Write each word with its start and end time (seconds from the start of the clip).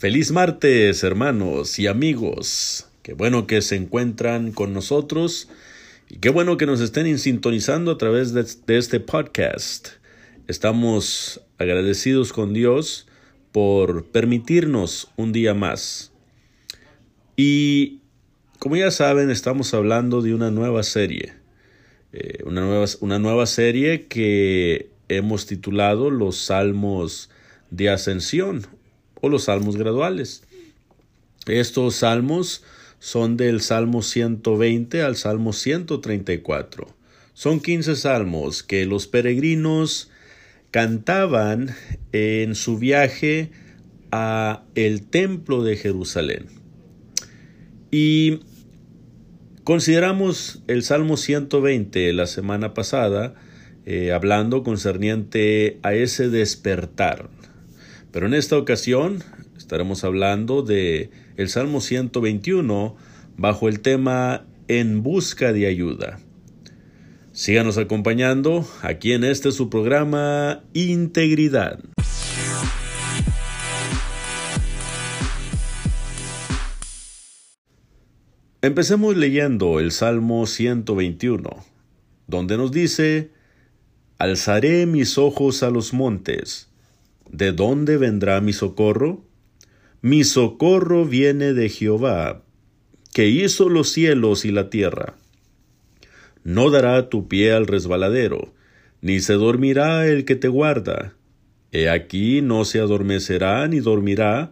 Feliz 0.00 0.32
martes, 0.32 1.04
hermanos 1.04 1.78
y 1.78 1.86
amigos. 1.86 2.88
Qué 3.02 3.12
bueno 3.12 3.46
que 3.46 3.60
se 3.60 3.76
encuentran 3.76 4.50
con 4.50 4.72
nosotros 4.72 5.50
y 6.08 6.16
qué 6.20 6.30
bueno 6.30 6.56
que 6.56 6.64
nos 6.64 6.80
estén 6.80 7.18
sintonizando 7.18 7.90
a 7.90 7.98
través 7.98 8.32
de, 8.32 8.78
este 8.78 8.98
podcast. 8.98 9.88
Estamos 10.48 11.42
agradecidos 11.58 12.32
con 12.32 12.54
Dios 12.54 13.08
por 13.52 14.06
permitirnos 14.06 15.10
un 15.18 15.32
día 15.32 15.52
más. 15.52 16.12
Y 17.36 18.00
como 18.58 18.76
ya 18.76 18.90
saben, 18.90 19.28
estamos 19.28 19.74
hablando 19.74 20.22
de 20.22 20.32
una 20.32 20.50
nueva 20.50 20.82
serie. 20.82 21.34
Eh, 22.14 22.38
una, 22.46 22.62
nueva, 22.62 22.86
una 23.00 23.18
nueva 23.18 23.44
serie 23.44 24.06
que 24.06 24.88
hemos 25.10 25.44
titulado 25.44 26.08
Los 26.08 26.38
Salmos 26.38 27.28
de 27.70 27.90
Ascensión 27.90 28.79
o 29.20 29.28
los 29.28 29.44
salmos 29.44 29.76
graduales. 29.76 30.42
Estos 31.46 31.96
salmos 31.96 32.62
son 32.98 33.36
del 33.36 33.60
Salmo 33.60 34.02
120 34.02 35.02
al 35.02 35.16
Salmo 35.16 35.52
134. 35.52 36.86
Son 37.32 37.60
15 37.60 37.96
salmos 37.96 38.62
que 38.62 38.84
los 38.84 39.06
peregrinos 39.06 40.10
cantaban 40.70 41.74
en 42.12 42.54
su 42.54 42.78
viaje 42.78 43.50
a 44.12 44.62
el 44.74 45.02
templo 45.06 45.62
de 45.62 45.76
Jerusalén. 45.76 46.46
Y 47.90 48.40
consideramos 49.64 50.62
el 50.66 50.82
Salmo 50.82 51.16
120 51.16 52.12
la 52.12 52.26
semana 52.26 52.74
pasada, 52.74 53.34
eh, 53.86 54.12
hablando 54.12 54.62
concerniente 54.62 55.78
a 55.82 55.94
ese 55.94 56.28
despertar, 56.28 57.30
pero 58.12 58.26
en 58.26 58.34
esta 58.34 58.56
ocasión 58.56 59.22
estaremos 59.56 60.04
hablando 60.04 60.62
de 60.62 61.10
el 61.36 61.48
Salmo 61.48 61.80
121 61.80 62.96
bajo 63.36 63.68
el 63.68 63.80
tema 63.80 64.46
En 64.68 65.02
busca 65.02 65.52
de 65.52 65.66
ayuda. 65.66 66.18
Síganos 67.32 67.78
acompañando 67.78 68.66
aquí 68.82 69.12
en 69.12 69.24
este 69.24 69.52
su 69.52 69.70
programa 69.70 70.64
Integridad. 70.72 71.78
Empecemos 78.62 79.16
leyendo 79.16 79.80
el 79.80 79.90
Salmo 79.90 80.46
121, 80.46 81.48
donde 82.26 82.56
nos 82.58 82.72
dice, 82.72 83.30
Alzaré 84.18 84.84
mis 84.84 85.16
ojos 85.16 85.62
a 85.62 85.70
los 85.70 85.94
montes 85.94 86.69
¿De 87.32 87.52
dónde 87.52 87.96
vendrá 87.96 88.40
mi 88.40 88.52
socorro? 88.52 89.24
Mi 90.02 90.24
socorro 90.24 91.04
viene 91.04 91.52
de 91.52 91.68
Jehová, 91.68 92.42
que 93.12 93.28
hizo 93.28 93.68
los 93.68 93.92
cielos 93.92 94.44
y 94.44 94.50
la 94.50 94.68
tierra. 94.68 95.14
No 96.42 96.70
dará 96.70 97.08
tu 97.08 97.28
pie 97.28 97.52
al 97.52 97.68
resbaladero, 97.68 98.52
ni 99.00 99.20
se 99.20 99.34
dormirá 99.34 100.08
el 100.08 100.24
que 100.24 100.34
te 100.34 100.48
guarda. 100.48 101.14
He 101.70 101.88
aquí 101.88 102.42
no 102.42 102.64
se 102.64 102.80
adormecerá 102.80 103.68
ni 103.68 103.78
dormirá 103.78 104.50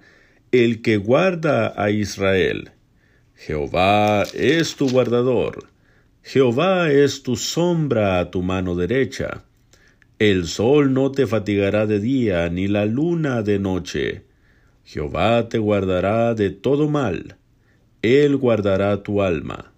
el 0.53 0.81
que 0.81 0.99
guarda 0.99 1.75
a 1.77 1.91
Israel. 1.91 2.71
Jehová 3.35 4.23
es 4.35 4.77
tu 4.77 4.89
guardador, 4.89 5.69
Jehová 6.23 6.93
es 6.93 7.25
tu 7.25 7.35
sombra 7.35 8.21
a 8.21 8.31
tu 8.31 8.43
mano 8.43 8.77
derecha. 8.77 9.45
El 10.19 10.49
sol 10.49 10.93
no 10.95 11.13
te 11.13 11.29
fatigará 11.29 11.87
de 11.87 12.01
día, 12.01 12.49
ni 12.49 12.67
la 12.67 12.87
luna 12.87 13.43
de 13.43 13.61
noche. 13.61 14.25
Jehová 14.83 15.49
te 15.49 15.59
guardará 15.59 16.35
de 16.35 16.51
todo 16.51 16.89
mal. 16.89 17.37
Él 18.03 18.37
guardará 18.37 19.05
tu 19.05 19.23
alma. 19.23 19.73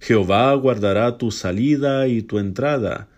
Jehová 0.00 0.52
guardará 0.54 1.18
tu 1.18 1.30
salida 1.30 2.08
y 2.08 2.22
tu 2.22 2.40
entrada, 2.40 3.08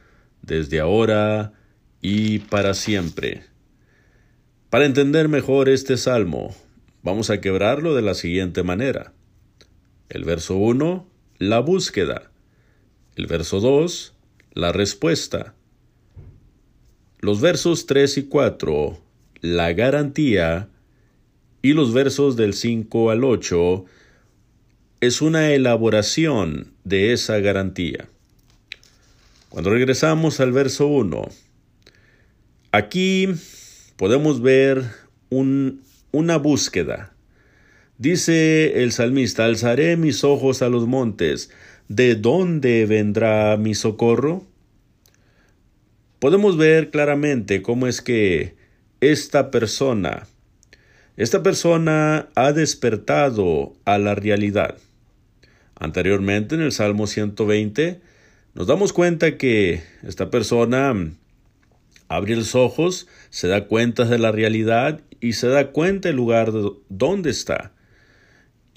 desde 0.43 0.81
ahora 0.81 1.55
y 2.03 2.41
para 2.41 2.75
siempre. 2.75 3.45
Para 4.69 4.85
entender 4.85 5.29
mejor 5.29 5.71
este 5.71 5.97
salmo, 5.97 6.55
vamos 7.03 7.31
a 7.31 7.41
quebrarlo 7.41 7.95
de 7.95 8.03
la 8.03 8.13
siguiente 8.13 8.63
manera. 8.63 9.15
El 10.11 10.25
verso 10.25 10.57
1, 10.57 11.09
la 11.39 11.61
búsqueda. 11.61 12.31
El 13.17 13.27
verso 13.27 13.61
2, 13.61 14.15
la 14.53 14.73
respuesta. 14.73 15.55
Los 17.25 17.41
versos 17.41 17.87
3 17.87 18.19
y 18.19 18.23
4, 18.25 18.99
la 19.43 19.73
garantía, 19.75 20.69
y 21.63 21.73
los 21.73 21.93
versos 21.93 22.35
del 22.35 22.53
5 22.53 23.11
al 23.11 23.23
8, 23.23 23.85
es 25.01 25.23
una 25.23 25.53
elaboración 25.53 26.73
de 26.83 27.13
esa 27.13 27.39
garantía. 27.39 28.09
Cuando 29.51 29.71
regresamos 29.71 30.41
al 30.41 30.51
verso 30.51 30.89
1, 30.89 31.29
aquí 32.73 33.29
podemos 33.95 34.43
ver 34.43 34.83
un, 35.31 35.81
una 36.11 36.39
búsqueda. 36.39 37.15
Dice 37.99 38.83
el 38.83 38.91
salmista, 38.91 39.45
alzaré 39.45 39.97
mis 39.97 40.25
ojos 40.25 40.61
a 40.61 40.69
los 40.69 40.89
montes, 40.89 41.51
¿de 41.87 42.17
dónde 42.17 42.85
vendrá 42.85 43.57
mi 43.59 43.77
socorro? 43.77 44.45
Podemos 46.23 46.57
ver 46.57 46.91
claramente 46.91 47.63
cómo 47.63 47.89
es 47.89 48.01
que 48.01 48.55
esta 49.01 49.51
persona, 49.51 50.29
esta 51.17 51.43
persona 51.43 52.29
ha 52.37 52.53
despertado 52.53 53.73
a 53.85 53.99
la 53.99 54.15
realidad. 54.15 54.79
Anteriormente 55.75 56.55
en 56.55 56.61
el 56.61 56.71
Salmo 56.71 57.09
120 57.09 58.01
nos 58.55 58.69
damos 58.69 58.93
cuenta 58.93 59.37
que 59.37 59.83
esta 60.05 60.31
persona 60.31 60.95
abre 62.07 62.37
los 62.37 62.55
ojos, 62.55 63.09
se 63.31 63.49
da 63.49 63.67
cuenta 63.67 64.05
de 64.05 64.21
la 64.21 64.31
realidad 64.31 65.01
y 65.21 65.33
se 65.33 65.49
da 65.49 65.73
cuenta 65.73 66.09
del 66.09 66.19
lugar 66.19 66.53
donde 66.89 67.31
está. 67.31 67.73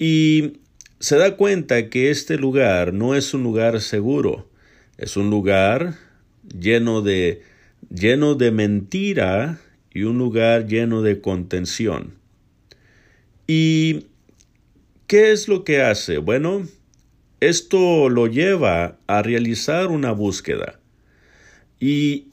Y 0.00 0.54
se 0.98 1.16
da 1.16 1.36
cuenta 1.36 1.90
que 1.90 2.10
este 2.10 2.38
lugar 2.38 2.92
no 2.92 3.14
es 3.14 3.34
un 3.34 3.44
lugar 3.44 3.80
seguro, 3.80 4.50
es 4.98 5.16
un 5.16 5.30
lugar 5.30 6.05
lleno 6.48 7.02
de, 7.02 7.42
lleno 7.90 8.34
de 8.34 8.50
mentira 8.50 9.60
y 9.92 10.02
un 10.02 10.18
lugar 10.18 10.66
lleno 10.66 11.02
de 11.02 11.20
contención. 11.20 12.14
¿Y 13.46 14.06
qué 15.06 15.32
es 15.32 15.48
lo 15.48 15.64
que 15.64 15.82
hace? 15.82 16.18
Bueno, 16.18 16.66
esto 17.40 18.08
lo 18.08 18.26
lleva 18.26 18.98
a 19.06 19.22
realizar 19.22 19.88
una 19.88 20.12
búsqueda. 20.12 20.80
Y 21.78 22.28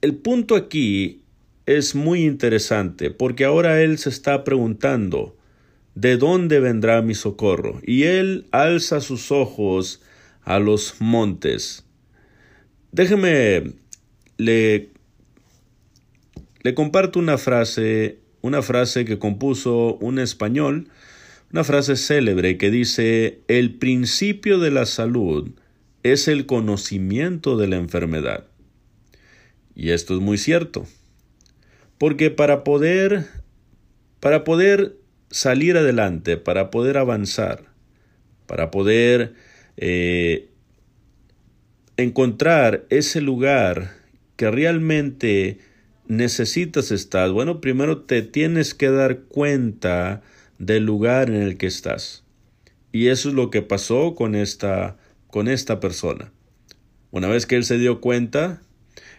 el 0.00 0.16
punto 0.16 0.54
aquí 0.54 1.22
es 1.66 1.94
muy 1.94 2.24
interesante 2.24 3.10
porque 3.10 3.44
ahora 3.44 3.82
él 3.82 3.98
se 3.98 4.10
está 4.10 4.44
preguntando, 4.44 5.36
¿de 5.94 6.16
dónde 6.16 6.60
vendrá 6.60 7.00
mi 7.02 7.14
socorro? 7.14 7.80
Y 7.86 8.04
él 8.04 8.46
alza 8.50 9.00
sus 9.00 9.32
ojos 9.32 10.02
a 10.42 10.58
los 10.58 11.00
montes. 11.00 11.84
Déjeme, 12.94 13.72
le, 14.36 14.90
comparto 16.74 17.18
una 17.18 17.38
frase, 17.38 18.20
una 18.40 18.62
frase 18.62 19.04
que 19.04 19.18
compuso 19.18 19.96
un 19.96 20.20
español, 20.20 20.86
una 21.52 21.64
frase 21.64 21.96
célebre 21.96 22.56
que 22.56 22.70
dice, 22.70 23.40
el 23.48 23.74
principio 23.74 24.60
de 24.60 24.70
la 24.70 24.86
salud 24.86 25.50
es 26.04 26.28
el 26.28 26.46
conocimiento 26.46 27.56
de 27.56 27.66
la 27.66 27.78
enfermedad. 27.78 28.44
Y 29.74 29.90
esto 29.90 30.14
es 30.14 30.20
muy 30.20 30.38
cierto, 30.38 30.86
porque 31.98 32.30
para 32.30 32.62
poder, 32.62 33.26
para 34.20 34.44
poder 34.44 34.94
salir 35.32 35.76
adelante, 35.76 36.36
para 36.36 36.70
poder 36.70 36.98
avanzar, 36.98 37.64
para 38.46 38.70
poder 38.70 39.34
eh, 39.78 40.53
encontrar 41.96 42.84
ese 42.90 43.20
lugar 43.20 43.92
que 44.36 44.50
realmente 44.50 45.58
necesitas 46.06 46.90
estar, 46.90 47.30
bueno, 47.30 47.60
primero 47.60 48.02
te 48.02 48.22
tienes 48.22 48.74
que 48.74 48.90
dar 48.90 49.20
cuenta 49.20 50.22
del 50.58 50.84
lugar 50.84 51.30
en 51.30 51.42
el 51.42 51.56
que 51.56 51.66
estás. 51.66 52.24
Y 52.92 53.08
eso 53.08 53.28
es 53.28 53.34
lo 53.34 53.50
que 53.50 53.62
pasó 53.62 54.14
con 54.14 54.34
esta, 54.34 54.96
con 55.28 55.48
esta 55.48 55.80
persona. 55.80 56.32
Una 57.10 57.28
vez 57.28 57.46
que 57.46 57.56
él 57.56 57.64
se 57.64 57.78
dio 57.78 58.00
cuenta, 58.00 58.60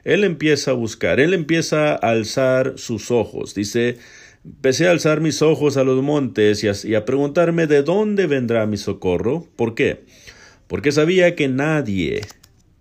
él 0.04 0.24
empieza 0.24 0.71
a 0.71 0.75
buscar, 0.75 1.19
él 1.19 1.33
empieza 1.33 1.94
a 1.94 1.95
alzar 1.95 2.74
sus 2.78 3.10
ojos. 3.10 3.56
Dice, 3.56 3.98
empecé 4.44 4.88
a 4.88 4.92
alzar 4.92 5.19
mis 5.21 5.42
ojos 5.42 5.78
a 5.78 5.83
los 5.83 6.01
montes 6.04 6.63
y 6.63 6.68
a, 6.68 6.74
y 6.83 6.95
a 6.95 7.06
preguntarme 7.06 7.68
de 7.68 7.83
dónde 7.83 8.28
vendrá 8.28 8.66
mi 8.66 8.78
socorro. 8.78 9.48
¿Por 9.56 9.75
qué? 9.75 10.04
Porque 10.68 10.92
sabía 10.92 11.36
que 11.36 11.48
nadie, 11.48 12.21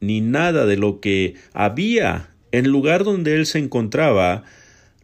ni 0.07 0.21
nada 0.21 0.67
de 0.67 0.77
lo 0.77 1.01
que 1.01 1.35
había 1.53 2.31
en 2.53 2.67
el 2.67 2.71
lugar 2.71 3.05
donde 3.05 3.35
él 3.35 3.47
se 3.47 3.59
encontraba 3.59 4.45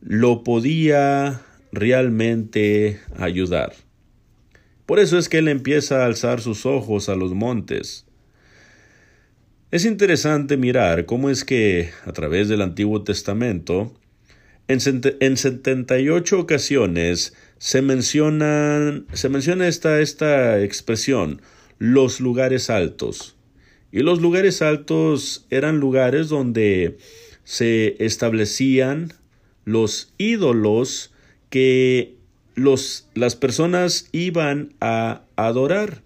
lo 0.00 0.44
podía 0.44 1.42
realmente 1.72 3.00
ayudar. 3.16 3.74
Por 4.86 4.98
eso 4.98 5.18
es 5.18 5.28
que 5.28 5.38
él 5.38 5.48
empieza 5.48 6.02
a 6.02 6.06
alzar 6.06 6.40
sus 6.40 6.66
ojos 6.66 7.08
a 7.08 7.14
los 7.14 7.32
montes. 7.32 8.06
Es 9.70 9.84
interesante 9.84 10.56
mirar 10.56 11.06
cómo 11.06 11.30
es 11.30 11.44
que, 11.44 11.90
a 12.04 12.12
través 12.12 12.48
del 12.48 12.60
Antiguo 12.60 13.04
Testamento, 13.04 13.94
en, 14.66 14.80
78 14.80 16.38
ocasiones 16.38 17.34
se, 17.58 17.82
mencionan, 17.82 19.06
se 19.12 19.28
menciona 19.28 19.68
esta, 19.68 20.00
esta 20.00 20.60
expresión, 20.62 21.42
los 21.78 22.20
lugares 22.20 22.70
altos. 22.70 23.36
Y 23.92 24.00
los 24.00 24.20
lugares 24.20 24.62
altos 24.62 25.46
eran 25.50 25.80
lugares 25.80 26.28
donde 26.28 26.98
se 27.44 27.96
establecían 28.04 29.12
los 29.64 30.12
ídolos 30.18 31.12
que 31.48 32.14
los, 32.54 33.08
las 33.14 33.36
personas 33.36 34.08
iban 34.12 34.74
a 34.80 35.22
adorar. 35.36 36.02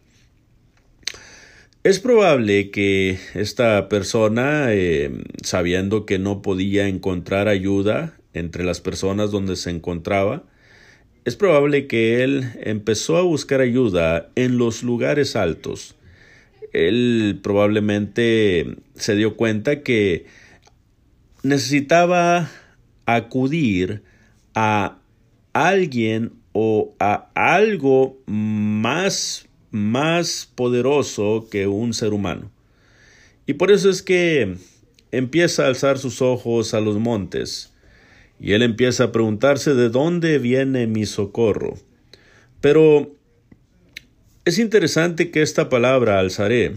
Es 1.82 1.98
probable 2.00 2.70
que 2.70 3.18
esta 3.34 3.90
persona, 3.90 4.72
eh, 4.72 5.10
sabiendo 5.42 6.06
que 6.06 6.18
no 6.18 6.40
podía 6.40 6.88
encontrar 6.88 7.48
ayuda 7.48 8.16
entre 8.32 8.64
las 8.64 8.80
personas 8.80 9.30
donde 9.30 9.56
se 9.56 9.68
encontraba, 9.68 10.44
es 11.26 11.36
probable 11.36 11.86
que 11.86 12.24
él 12.24 12.52
empezó 12.62 13.18
a 13.18 13.22
buscar 13.22 13.60
ayuda 13.60 14.30
en 14.34 14.56
los 14.56 14.82
lugares 14.82 15.36
altos. 15.36 15.94
Él 16.74 17.40
probablemente 17.42 18.76
se 18.94 19.16
dio 19.16 19.36
cuenta 19.36 19.82
que 19.82 20.26
necesitaba 21.42 22.50
acudir 23.06 24.02
a 24.54 24.98
alguien 25.52 26.32
o 26.52 26.94
a 27.00 27.30
algo 27.34 28.18
más 28.26 29.46
más 29.74 30.48
poderoso 30.54 31.48
que 31.50 31.66
un 31.66 31.94
ser 31.94 32.12
humano. 32.12 32.50
Y 33.44 33.54
por 33.54 33.72
eso 33.72 33.90
es 33.90 34.02
que 34.02 34.56
empieza 35.10 35.64
a 35.64 35.66
alzar 35.66 35.98
sus 35.98 36.22
ojos 36.22 36.74
a 36.74 36.80
los 36.80 36.98
montes, 36.98 37.72
y 38.38 38.52
él 38.52 38.62
empieza 38.62 39.04
a 39.04 39.12
preguntarse 39.12 39.74
de 39.74 39.88
dónde 39.88 40.38
viene 40.38 40.86
mi 40.86 41.06
socorro. 41.06 41.74
Pero 42.60 43.16
es 44.44 44.58
interesante 44.58 45.30
que 45.30 45.42
esta 45.42 45.68
palabra 45.68 46.18
alzaré, 46.18 46.74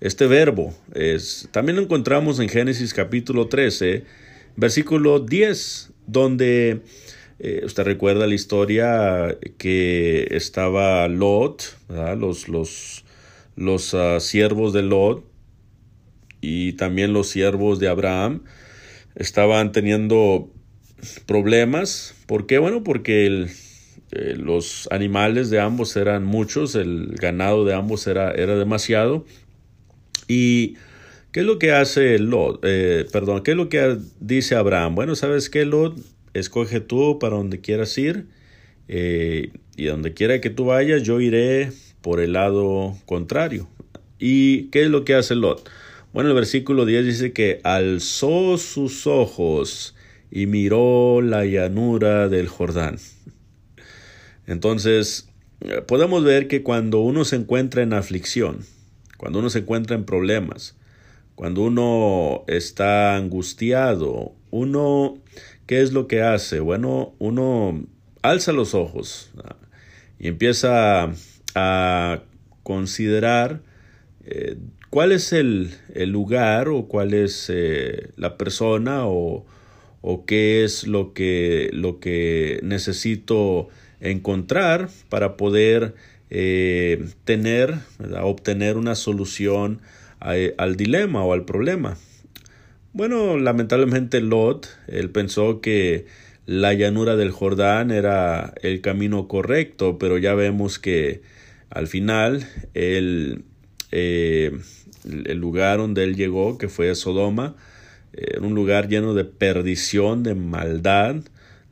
este 0.00 0.26
verbo, 0.26 0.74
es, 0.94 1.48
también 1.52 1.76
lo 1.76 1.82
encontramos 1.82 2.40
en 2.40 2.48
Génesis 2.48 2.92
capítulo 2.92 3.46
13, 3.46 4.04
versículo 4.56 5.20
10, 5.20 5.92
donde 6.06 6.80
eh, 7.38 7.62
usted 7.64 7.84
recuerda 7.84 8.26
la 8.26 8.34
historia 8.34 9.38
que 9.58 10.28
estaba 10.32 11.06
Lot, 11.08 11.76
los, 12.18 12.48
los, 12.48 13.04
los 13.54 13.94
ah, 13.94 14.18
siervos 14.18 14.72
de 14.72 14.82
Lot 14.82 15.24
y 16.40 16.72
también 16.72 17.12
los 17.12 17.28
siervos 17.28 17.78
de 17.78 17.88
Abraham 17.88 18.42
estaban 19.14 19.70
teniendo 19.70 20.50
problemas. 21.26 22.14
¿Por 22.26 22.46
qué? 22.46 22.58
Bueno, 22.58 22.82
porque 22.82 23.46
eh, 24.14 24.36
los 24.36 24.88
animales 24.92 25.50
de 25.50 25.58
ambos 25.58 25.96
eran 25.96 26.24
muchos, 26.24 26.76
el 26.76 27.16
ganado 27.20 27.64
de 27.64 27.74
ambos 27.74 28.06
era, 28.06 28.30
era 28.30 28.56
demasiado. 28.56 29.24
¿Y 30.28 30.76
qué 31.32 31.40
es 31.40 31.46
lo 31.46 31.58
que 31.58 31.72
hace 31.72 32.18
Lot? 32.20 32.60
Eh, 32.62 33.06
perdón, 33.12 33.42
¿qué 33.42 33.50
es 33.50 33.56
lo 33.56 33.68
que 33.68 33.98
dice 34.20 34.54
Abraham? 34.54 34.94
Bueno, 34.94 35.16
¿sabes 35.16 35.50
qué, 35.50 35.64
Lot? 35.64 35.98
Escoge 36.32 36.80
tú 36.80 37.18
para 37.18 37.36
donde 37.36 37.60
quieras 37.60 37.96
ir. 37.98 38.26
Eh, 38.86 39.50
y 39.76 39.86
donde 39.86 40.14
quiera 40.14 40.40
que 40.40 40.50
tú 40.50 40.66
vayas, 40.66 41.02
yo 41.02 41.20
iré 41.20 41.72
por 42.00 42.20
el 42.20 42.34
lado 42.34 42.96
contrario. 43.06 43.68
¿Y 44.20 44.64
qué 44.70 44.82
es 44.82 44.90
lo 44.90 45.04
que 45.04 45.14
hace 45.14 45.34
Lot? 45.34 45.68
Bueno, 46.12 46.28
el 46.30 46.36
versículo 46.36 46.86
10 46.86 47.04
dice 47.04 47.32
que 47.32 47.60
alzó 47.64 48.56
sus 48.58 49.08
ojos 49.08 49.96
y 50.30 50.46
miró 50.46 51.20
la 51.20 51.44
llanura 51.44 52.28
del 52.28 52.46
Jordán. 52.46 52.98
Entonces, 54.46 55.28
podemos 55.86 56.24
ver 56.24 56.48
que 56.48 56.62
cuando 56.62 57.00
uno 57.00 57.24
se 57.24 57.36
encuentra 57.36 57.82
en 57.82 57.92
aflicción, 57.92 58.60
cuando 59.16 59.38
uno 59.38 59.50
se 59.50 59.60
encuentra 59.60 59.96
en 59.96 60.04
problemas, 60.04 60.76
cuando 61.34 61.62
uno 61.62 62.44
está 62.46 63.16
angustiado, 63.16 64.32
uno, 64.50 65.18
¿qué 65.66 65.80
es 65.80 65.92
lo 65.92 66.06
que 66.06 66.22
hace? 66.22 66.60
Bueno, 66.60 67.14
uno 67.18 67.84
alza 68.22 68.52
los 68.52 68.74
ojos 68.74 69.30
y 70.18 70.28
empieza 70.28 71.12
a 71.54 72.22
considerar 72.62 73.62
eh, 74.24 74.56
cuál 74.90 75.12
es 75.12 75.32
el, 75.32 75.72
lugar 76.06 76.68
o 76.68 76.86
cuál 76.86 77.14
es 77.14 77.50
eh, 77.52 78.10
la 78.16 78.38
persona 78.38 79.06
o, 79.06 79.44
o 80.02 80.24
qué 80.24 80.64
es 80.64 80.86
lo 80.86 81.12
que, 81.14 81.70
lo 81.72 81.98
que 81.98 82.60
necesito 82.62 83.68
encontrar 84.10 84.88
para 85.08 85.36
poder 85.36 85.94
eh, 86.30 87.06
tener, 87.24 87.74
obtener 88.22 88.76
una 88.76 88.94
solución 88.94 89.80
al 90.20 90.76
dilema 90.76 91.22
o 91.22 91.34
al 91.34 91.44
problema. 91.44 91.98
Bueno, 92.94 93.36
lamentablemente 93.36 94.20
Lot, 94.20 94.68
él 94.86 95.10
pensó 95.10 95.60
que 95.60 96.06
la 96.46 96.72
llanura 96.72 97.16
del 97.16 97.30
Jordán 97.30 97.90
era 97.90 98.54
el 98.62 98.80
camino 98.80 99.28
correcto, 99.28 99.98
pero 99.98 100.16
ya 100.16 100.34
vemos 100.34 100.78
que 100.78 101.22
al 101.70 101.88
final 101.88 102.46
el, 102.72 103.44
eh, 103.90 104.52
el 105.04 105.38
lugar 105.38 105.78
donde 105.78 106.04
él 106.04 106.16
llegó, 106.16 106.56
que 106.56 106.68
fue 106.68 106.94
Sodoma, 106.94 107.56
era 108.12 108.40
un 108.40 108.54
lugar 108.54 108.88
lleno 108.88 109.14
de 109.14 109.24
perdición, 109.24 110.22
de 110.22 110.34
maldad, 110.34 111.16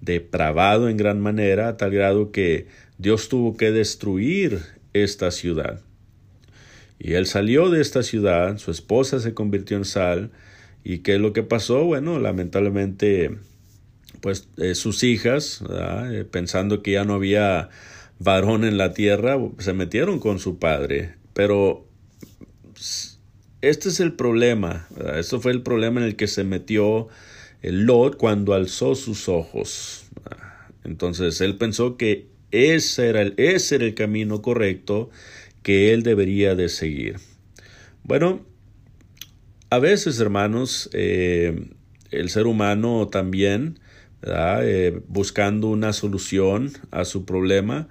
depravado 0.02 0.90
en 0.90 0.98
gran 0.98 1.20
manera, 1.20 1.68
a 1.68 1.76
tal 1.78 1.92
grado 1.92 2.32
que 2.32 2.66
Dios 2.98 3.30
tuvo 3.30 3.56
que 3.56 3.70
destruir 3.70 4.60
esta 4.92 5.30
ciudad. 5.30 5.80
Y 6.98 7.14
él 7.14 7.26
salió 7.26 7.70
de 7.70 7.80
esta 7.80 8.02
ciudad, 8.02 8.58
su 8.58 8.70
esposa 8.70 9.20
se 9.20 9.32
convirtió 9.32 9.76
en 9.76 9.84
sal, 9.84 10.30
y 10.84 10.98
qué 10.98 11.14
es 11.14 11.20
lo 11.20 11.32
que 11.32 11.44
pasó? 11.44 11.84
Bueno, 11.84 12.18
lamentablemente, 12.18 13.38
pues 14.20 14.48
eh, 14.56 14.74
sus 14.74 15.04
hijas, 15.04 15.62
eh, 15.70 16.24
pensando 16.30 16.82
que 16.82 16.92
ya 16.92 17.04
no 17.04 17.14
había 17.14 17.70
varón 18.18 18.64
en 18.64 18.78
la 18.78 18.92
tierra, 18.92 19.38
se 19.58 19.72
metieron 19.72 20.18
con 20.18 20.40
su 20.40 20.58
padre, 20.58 21.14
pero 21.32 21.86
este 23.60 23.88
es 23.88 24.00
el 24.00 24.12
problema. 24.14 24.88
Eso 25.16 25.40
fue 25.40 25.52
el 25.52 25.62
problema 25.62 26.00
en 26.00 26.06
el 26.06 26.16
que 26.16 26.26
se 26.26 26.42
metió 26.42 27.08
Lot 27.62 28.16
cuando 28.16 28.54
alzó 28.54 28.94
sus 28.94 29.28
ojos. 29.28 30.06
Entonces 30.84 31.40
él 31.40 31.56
pensó 31.56 31.96
que 31.96 32.26
ese 32.50 33.08
era 33.08 33.22
el, 33.22 33.34
ese 33.36 33.76
era 33.76 33.84
el 33.84 33.94
camino 33.94 34.42
correcto 34.42 35.10
que 35.62 35.94
él 35.94 36.02
debería 36.02 36.54
de 36.54 36.68
seguir. 36.68 37.16
Bueno, 38.04 38.44
a 39.70 39.78
veces, 39.78 40.20
hermanos, 40.20 40.90
eh, 40.92 41.70
el 42.10 42.28
ser 42.28 42.46
humano 42.46 43.08
también, 43.08 43.78
eh, 44.22 45.00
buscando 45.08 45.68
una 45.68 45.92
solución 45.92 46.72
a 46.90 47.04
su 47.04 47.24
problema, 47.24 47.88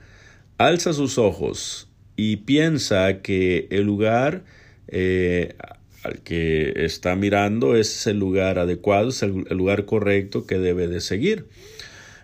alza 0.58 0.94
sus 0.94 1.18
ojos 1.18 1.90
y 2.16 2.38
piensa 2.38 3.22
que 3.22 3.68
el 3.72 3.84
lugar 3.84 4.44
eh, 4.90 5.56
al 6.04 6.20
que 6.22 6.74
está 6.86 7.16
mirando 7.16 7.76
es 7.76 8.08
el 8.08 8.18
lugar 8.18 8.60
adecuado, 8.60 9.10
es 9.10 9.22
el, 9.24 9.46
lugar 9.52 9.86
correcto 9.86 10.46
que 10.48 10.58
debe 10.58 10.88
de 10.88 11.02
seguir. 11.02 11.46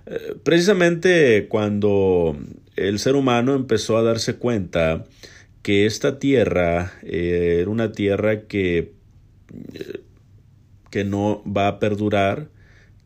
Eh, 0.07 0.36
precisamente 0.43 1.48
cuando 1.48 2.38
el 2.75 3.00
ser 3.00 3.15
humano 3.15 3.55
empezó 3.55 3.98
a 3.98 4.03
darse 4.03 4.36
cuenta 4.36 5.03
que 5.62 5.86
esta 5.86 6.17
tierra 6.17 6.93
eh, 7.03 7.60
era 7.62 7.69
una 7.69 7.91
tierra 7.91 8.43
que, 8.43 8.93
que 10.89 11.03
no 11.03 11.43
va 11.46 11.67
a 11.67 11.79
perdurar, 11.79 12.48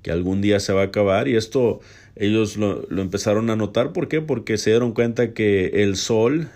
que 0.03 0.11
algún 0.11 0.41
día 0.41 0.59
se 0.59 0.73
va 0.73 0.81
a 0.81 0.85
acabar, 0.85 1.27
y 1.27 1.35
esto 1.35 1.81
ellos 2.15 2.57
lo, 2.57 2.87
empezaron 2.89 3.49
a 3.49 3.55
notar. 3.55 3.93
¿Por 3.93 4.07
qué? 4.07 4.21
Porque 4.21 4.57
se 4.57 4.69
dieron 4.69 4.93
cuenta 4.93 5.33
que 5.33 5.83
el 5.83 5.95
sol 5.95 6.49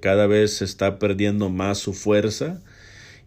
cada 0.00 0.26
vez 0.26 0.62
está 0.62 0.98
perdiendo 0.98 1.48
más 1.48 1.78
su 1.78 1.94
fuerza, 1.94 2.60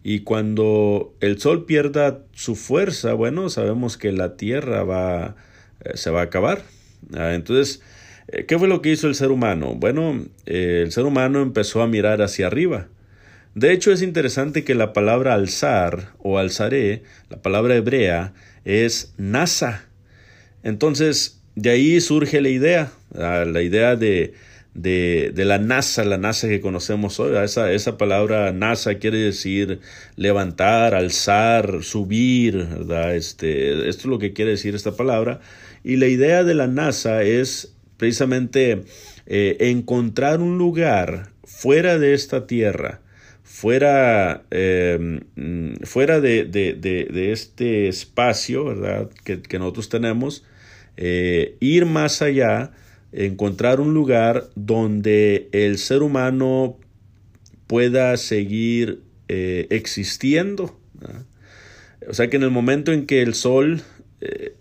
y 0.02 0.20
cuando 0.20 1.14
el 1.20 1.38
sol 1.38 1.66
pierda 1.66 2.20
su 2.32 2.56
fuerza, 2.56 3.12
bueno, 3.14 3.50
sabemos 3.50 3.98
que 3.98 4.12
la 4.12 4.36
tierra 4.36 4.82
va, 4.82 5.36
eh, 5.84 5.96
se 5.96 6.10
va 6.10 6.20
a 6.20 6.24
acabar. 6.24 6.62
Ah, 7.14 7.34
entonces, 7.34 7.82
eh, 8.28 8.46
¿qué 8.46 8.58
fue 8.58 8.68
lo 8.68 8.80
que 8.80 8.92
hizo 8.92 9.08
el 9.08 9.14
ser 9.14 9.30
humano? 9.30 9.74
Bueno, 9.74 10.24
eh, 10.46 10.82
el 10.84 10.92
ser 10.92 11.04
humano 11.04 11.42
empezó 11.42 11.82
a 11.82 11.86
mirar 11.86 12.22
hacia 12.22 12.46
arriba. 12.46 12.88
De 13.54 13.72
hecho, 13.72 13.92
es 13.92 14.00
interesante 14.00 14.64
que 14.64 14.74
la 14.74 14.92
palabra 14.92 15.34
alzar 15.34 16.12
o 16.18 16.38
alzaré, 16.38 17.02
la 17.28 17.42
palabra 17.42 17.76
hebrea, 17.76 18.32
es 18.64 19.12
nasa. 19.18 19.86
Entonces, 20.62 21.42
de 21.56 21.70
ahí 21.70 22.00
surge 22.00 22.40
la 22.40 22.48
idea, 22.48 22.92
la 23.12 23.60
idea 23.60 23.96
de, 23.96 24.34
de, 24.74 25.32
la 25.36 25.58
NASA, 25.58 26.04
la 26.04 26.18
NASA 26.18 26.48
que 26.48 26.60
conocemos 26.60 27.18
hoy. 27.20 27.36
Esa, 27.36 27.72
esa 27.72 27.98
palabra 27.98 28.52
NASA 28.52 28.96
quiere 28.96 29.18
decir 29.18 29.80
levantar, 30.16 30.94
alzar, 30.94 31.82
subir, 31.82 32.56
¿verdad? 32.56 33.14
Este, 33.16 33.88
esto 33.88 34.02
es 34.02 34.06
lo 34.06 34.18
que 34.18 34.32
quiere 34.32 34.52
decir 34.52 34.74
esta 34.74 34.92
palabra. 34.92 35.40
Y 35.82 35.96
la 35.96 36.06
idea 36.06 36.44
de 36.44 36.54
la 36.54 36.66
NASA 36.66 37.22
es 37.22 37.74
precisamente 37.96 38.84
eh, 39.26 39.56
encontrar 39.60 40.40
un 40.40 40.58
lugar 40.58 41.30
fuera 41.44 41.98
de 41.98 42.14
esta 42.14 42.46
tierra, 42.46 43.00
fuera, 43.42 44.44
em, 44.50 45.20
fuera 45.82 46.20
de, 46.20 46.44
de, 46.44 46.74
de, 46.74 47.32
este 47.32 47.88
espacio 47.88 48.64
¿verdad? 48.64 49.10
Que, 49.24 49.42
que 49.42 49.58
nosotros 49.58 49.88
tenemos, 49.88 50.44
eh, 50.96 51.56
ir 51.60 51.86
más 51.86 52.22
allá 52.22 52.72
encontrar 53.12 53.80
un 53.80 53.94
lugar 53.94 54.48
donde 54.54 55.48
el 55.52 55.78
ser 55.78 56.02
humano 56.02 56.76
pueda 57.66 58.16
seguir 58.16 59.00
eh, 59.28 59.66
existiendo. 59.70 60.76
O 62.08 62.14
sea 62.14 62.28
que 62.28 62.36
en 62.36 62.42
el 62.42 62.50
momento 62.50 62.92
en 62.92 63.06
que 63.06 63.22
el 63.22 63.34
sol 63.34 63.82
eh, 64.20 64.54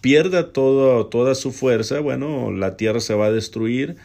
pierda 0.00 0.52
toda 0.52 1.34
su 1.34 1.52
fuerza, 1.52 2.00
bueno, 2.00 2.52
la 2.52 2.76
Tierra 2.76 3.00
se 3.00 3.14
va 3.14 3.26
a 3.26 3.32
destruir 3.32 3.96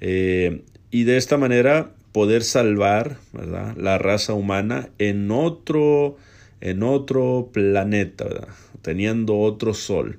eh, 0.00 0.62
y 0.90 1.04
de 1.04 1.16
esta 1.16 1.38
manera 1.38 1.92
poder 2.12 2.42
salvar 2.42 3.16
la 3.32 3.98
raza 3.98 4.34
humana 4.34 4.88
en 4.98 5.30
otro, 5.30 6.16
en 6.60 6.82
otro 6.82 7.50
planeta, 7.52 8.26
teniendo 8.82 9.38
otro 9.38 9.74
sol. 9.74 10.18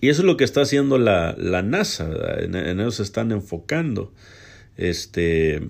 Y 0.00 0.08
eso 0.08 0.22
es 0.22 0.26
lo 0.26 0.36
que 0.36 0.44
está 0.44 0.62
haciendo 0.62 0.98
la, 0.98 1.34
la 1.38 1.62
NASA, 1.62 2.10
en, 2.38 2.54
eso 2.80 2.90
se 2.90 3.02
están 3.02 3.32
enfocando. 3.32 4.12
Este, 4.76 5.62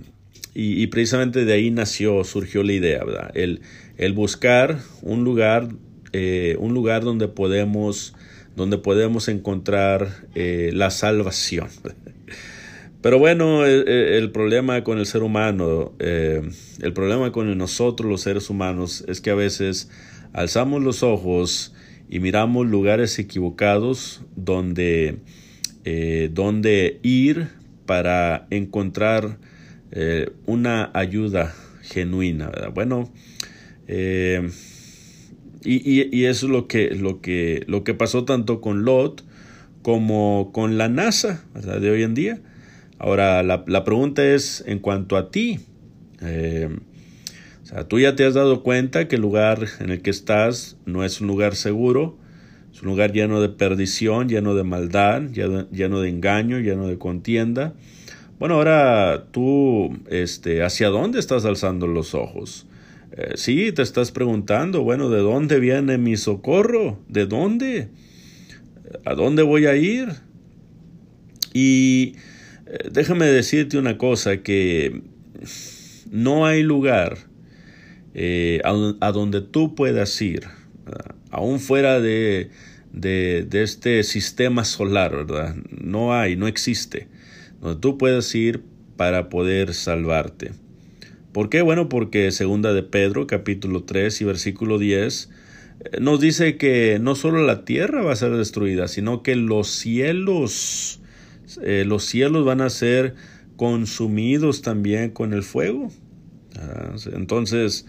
y, 0.55 0.87
precisamente 0.89 1.45
de 1.45 1.53
ahí 1.53 1.71
nació, 1.71 2.25
surgió 2.25 2.63
la 2.63 2.73
idea, 2.73 3.05
¿verdad? 3.05 3.31
El, 3.35 3.61
el 3.97 4.13
buscar 4.13 4.79
un 5.03 5.25
lugar, 5.25 5.69
eh, 6.13 6.57
un 6.59 6.75
lugar 6.75 7.03
donde 7.05 7.29
podemos, 7.29 8.15
donde 8.57 8.79
podemos 8.79 9.29
encontrar 9.29 10.27
eh, 10.35 10.71
la 10.73 10.91
salvación. 10.91 11.69
Pero 13.03 13.19
bueno, 13.19 13.67
el, 13.67 13.87
el, 13.87 14.31
problema 14.31 14.83
con 14.83 14.99
el 14.99 15.05
ser 15.05 15.23
humano, 15.23 15.93
eh, 15.99 16.41
el 16.81 16.93
problema 16.95 17.33
con 17.33 17.57
nosotros 17.59 18.11
los 18.11 18.23
seres 18.23 18.49
humanos 18.49 19.05
es 19.07 19.21
que 19.21 19.31
a 19.31 19.35
veces 19.35 19.91
alzamos 20.33 20.83
los 20.83 21.03
ojos 21.03 21.75
y 22.09 22.21
miramos 22.21 22.67
lugares 22.67 23.19
equivocados 23.19 24.23
donde, 24.37 25.19
eh, 25.85 26.31
donde 26.33 27.01
ir 27.03 27.49
para 27.87 28.47
encontrar 28.51 29.39
eh, 29.91 30.31
una 30.47 30.91
ayuda 30.95 31.55
genuina. 31.83 32.51
Bueno, 32.75 33.11
eh, 33.89 34.49
y, 35.65 36.17
y, 36.17 36.25
eso 36.27 36.47
es 36.47 36.53
lo 36.53 36.69
que, 36.69 36.91
lo, 36.91 37.21
que, 37.21 37.65
lo 37.67 37.85
que 37.85 37.95
pasó 37.95 38.25
tanto 38.25 38.61
con 38.61 38.85
Lot 38.85 39.25
como 39.83 40.51
con 40.53 40.77
la 40.77 40.89
NASA 40.89 41.45
de 41.55 41.91
hoy 41.91 42.03
en 42.03 42.15
día. 42.15 42.41
Ahora, 42.99 43.43
la, 43.43 43.65
la, 43.67 43.85
pregunta 43.85 44.25
es 44.25 44.63
en 44.67 44.79
cuanto 44.79 45.17
a 45.17 45.31
ti. 45.31 45.61
O 46.21 46.94
sea, 47.75 47.89
tú 47.89 47.99
ya 47.99 48.15
te 48.15 48.25
has 48.25 48.35
dado 48.35 48.63
cuenta 48.63 49.09
que 49.09 49.17
el 49.17 49.23
lugar 49.23 49.67
en 49.81 49.91
el 49.91 50.01
que 50.01 50.11
estás 50.11 50.77
no 50.87 51.05
es 51.05 51.21
un 51.21 51.27
lugar 51.27 51.57
seguro, 51.57 52.17
es 52.73 52.83
un 52.83 52.89
lugar 52.89 53.13
lleno 53.13 53.41
de 53.41 53.49
perdición, 53.49 54.29
lleno 54.29 54.55
de 54.55 54.63
maldad, 54.63 55.23
lleno, 55.23 56.01
de 56.01 56.09
engaño, 56.09 56.61
lleno 56.61 56.87
de 56.87 56.99
contienda. 56.99 57.75
Bueno, 58.39 58.55
ahora 58.55 59.27
tú, 59.33 59.99
este, 60.09 60.63
¿hacia 60.63 60.89
dónde 60.89 61.19
estás 61.19 61.45
alzando 61.45 61.89
los 61.89 62.15
ojos? 62.15 62.67
Eh, 63.11 63.33
sí, 63.35 63.73
te 63.73 63.83
estás 63.83 64.13
preguntando, 64.13 64.83
bueno, 64.83 65.11
¿de 65.11 65.21
dónde 65.21 65.59
viene 65.59 65.99
mi 65.99 66.17
socorro? 66.17 67.01
¿De 67.09 67.27
dónde? 67.27 67.89
¿A 69.05 69.15
dónde 69.15 69.43
voy 69.43 69.67
a 69.67 69.77
ir? 69.77 70.09
Y 71.53 72.15
eh, 72.67 72.89
déjame 72.93 73.27
decirte 73.27 73.79
una 73.79 73.99
cosa, 73.99 74.43
que 74.43 75.03
no 76.11 76.47
hay 76.47 76.63
lugar 76.63 77.34
eh, 78.15 78.61
a, 78.65 79.13
donde 79.13 79.41
tú 79.41 79.75
puedas 79.75 80.21
ir, 80.23 80.45
aún 81.31 81.59
fuera 81.59 82.01
de, 82.01 82.51
de, 82.93 83.47
este 83.63 84.03
sistema 84.05 84.65
solar, 84.65 85.27
¿verdad? 85.27 85.57
No 85.71 86.15
hay, 86.15 86.37
no 86.37 86.47
existe, 86.47 87.09
donde 87.61 87.81
tú 87.81 87.99
puedas 87.99 88.33
ir 88.35 88.63
para 88.97 89.29
poder 89.29 89.75
salvarte. 89.75 90.53
¿Por 91.33 91.49
qué? 91.49 91.63
Bueno, 91.63 91.89
porque 91.89 92.31
segunda 92.31 92.73
de 92.73 92.85
Pedro, 92.85 93.27
capítulo 93.27 93.83
3 93.83 94.21
y 94.21 94.25
versículo 94.25 94.79
10, 94.79 95.31
eh, 95.81 96.01
nos 96.01 96.21
dice 96.21 96.57
que 96.57 96.99
no 97.01 97.17
solo 97.17 97.45
la 97.45 97.65
tierra 97.65 98.03
va 98.03 98.13
a 98.13 98.17
ser 98.17 98.37
destruida, 98.37 98.87
sino 98.87 99.25
que 99.25 99.35
los 99.35 99.69
cielos, 99.69 101.01
eh, 101.63 101.85
los 101.85 102.05
cielos 102.05 102.45
van 102.45 102.61
a 102.61 102.71
ser 102.71 103.17
consumidos 103.57 104.63
también 104.63 105.11
con 105.11 105.33
el 105.33 105.43
fuego. 105.43 105.91
Ah, 106.59 106.95
entonces, 107.13 107.87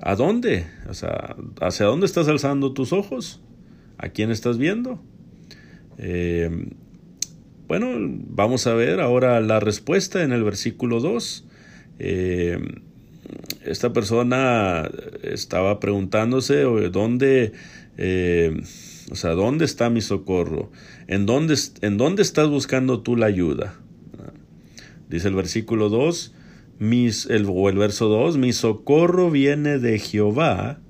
¿A 0.00 0.14
dónde? 0.14 0.66
O 0.88 0.94
sea, 0.94 1.36
¿hacia 1.60 1.86
dónde 1.86 2.06
estás 2.06 2.28
alzando 2.28 2.72
tus 2.72 2.92
ojos? 2.92 3.40
¿A 3.98 4.10
quién 4.10 4.30
estás 4.30 4.58
viendo? 4.58 5.02
Eh, 5.96 6.68
bueno, 7.66 7.88
vamos 8.28 8.66
a 8.66 8.74
ver 8.74 9.00
ahora 9.00 9.40
la 9.40 9.58
respuesta 9.58 10.22
en 10.22 10.32
el 10.32 10.44
versículo 10.44 11.00
2. 11.00 11.46
Eh, 11.98 12.58
esta 13.64 13.92
persona 13.92 14.88
estaba 15.22 15.80
preguntándose 15.80 16.62
dónde, 16.92 17.52
eh, 17.96 18.60
o 19.10 19.14
sea, 19.14 19.30
¿dónde 19.30 19.64
está 19.64 19.88
mi 19.88 20.02
socorro? 20.02 20.70
¿En 21.08 21.24
dónde, 21.24 21.54
¿En 21.80 21.96
dónde 21.96 22.20
estás 22.20 22.48
buscando 22.48 23.00
tú 23.00 23.16
la 23.16 23.26
ayuda? 23.26 23.80
Dice 25.08 25.28
el 25.28 25.34
versículo 25.34 25.88
2, 25.88 26.34
mis, 26.78 27.26
el, 27.26 27.46
el 27.48 27.78
verso 27.78 28.08
2, 28.08 28.38
mi 28.38 28.52
socorro 28.52 29.30
viene 29.30 29.78
de 29.78 29.98
Jehová, 29.98 30.80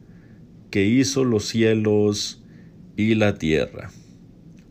que 0.71 0.85
hizo 0.85 1.25
los 1.25 1.47
cielos 1.47 2.43
y 2.97 3.15
la 3.15 3.39
tierra. 3.39 3.91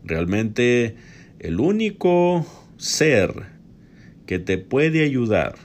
Realmente 0.04 0.96
el 1.38 1.60
único 1.60 2.46
ser 2.76 3.46
que 4.26 4.38
te 4.38 4.58
puede 4.58 5.04
ayudar 5.04 5.56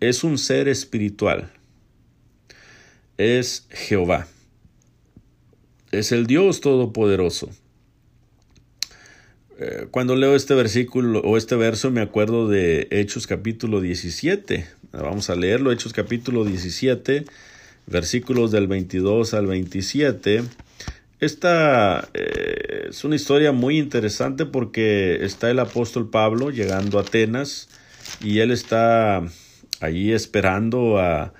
es 0.00 0.24
un 0.24 0.38
ser 0.38 0.68
espiritual. 0.68 1.52
Es 3.18 3.66
Jehová. 3.70 4.26
Es 5.92 6.12
el 6.12 6.26
Dios 6.26 6.60
Todopoderoso. 6.60 7.50
Eh, 9.62 9.88
cuando 9.90 10.16
leo 10.16 10.34
este 10.34 10.54
versículo 10.54 11.20
o 11.20 11.36
este 11.36 11.54
verso 11.54 11.90
me 11.90 12.00
acuerdo 12.00 12.48
de 12.48 12.88
Hechos 12.90 13.26
capítulo 13.26 13.82
17. 13.82 14.66
Vamos 14.92 15.28
a 15.28 15.34
leerlo, 15.34 15.70
Hechos 15.70 15.92
capítulo 15.92 16.46
17, 16.46 17.26
versículos 17.86 18.52
del 18.52 18.68
22 18.68 19.34
al 19.34 19.46
27. 19.46 20.44
Esta 21.20 22.08
eh, 22.14 22.86
es 22.88 23.04
una 23.04 23.16
historia 23.16 23.52
muy 23.52 23.78
interesante 23.78 24.46
porque 24.46 25.26
está 25.26 25.50
el 25.50 25.58
apóstol 25.58 26.08
Pablo 26.08 26.50
llegando 26.50 26.98
a 26.98 27.02
Atenas 27.02 27.68
y 28.24 28.38
él 28.38 28.52
está 28.52 29.22
allí 29.80 30.12
esperando 30.12 30.98
a, 30.98 31.34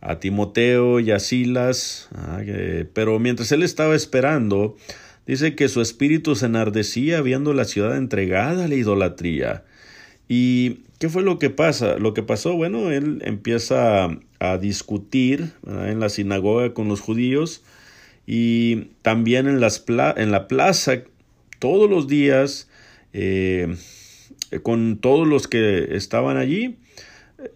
a 0.00 0.18
Timoteo 0.18 0.98
y 0.98 1.12
a 1.12 1.20
Silas, 1.20 2.08
ah, 2.16 2.40
pero 2.94 3.20
mientras 3.20 3.52
él 3.52 3.62
estaba 3.62 3.94
esperando, 3.94 4.76
Dice 5.26 5.54
que 5.54 5.68
su 5.68 5.80
espíritu 5.80 6.34
se 6.34 6.46
enardecía 6.46 7.20
viendo 7.20 7.54
la 7.54 7.64
ciudad 7.64 7.96
entregada 7.96 8.64
a 8.64 8.68
la 8.68 8.74
idolatría. 8.74 9.64
¿Y 10.28 10.82
qué 10.98 11.08
fue 11.08 11.22
lo 11.22 11.38
que 11.38 11.50
pasa? 11.50 11.98
Lo 11.98 12.14
que 12.14 12.22
pasó, 12.22 12.54
bueno, 12.54 12.90
él 12.90 13.20
empieza 13.24 14.08
a 14.38 14.58
discutir 14.58 15.52
en 15.66 16.00
la 16.00 16.08
sinagoga 16.08 16.72
con 16.72 16.88
los 16.88 17.00
judíos 17.00 17.62
y 18.26 18.90
también 19.02 19.48
en, 19.48 19.60
las 19.60 19.84
en 19.88 20.30
la 20.30 20.46
plaza 20.46 21.02
todos 21.58 21.90
los 21.90 22.06
días 22.06 22.68
eh, 23.12 23.76
con 24.62 24.98
todos 24.98 25.26
los 25.26 25.48
que 25.48 25.96
estaban 25.96 26.36
allí. 26.36 26.76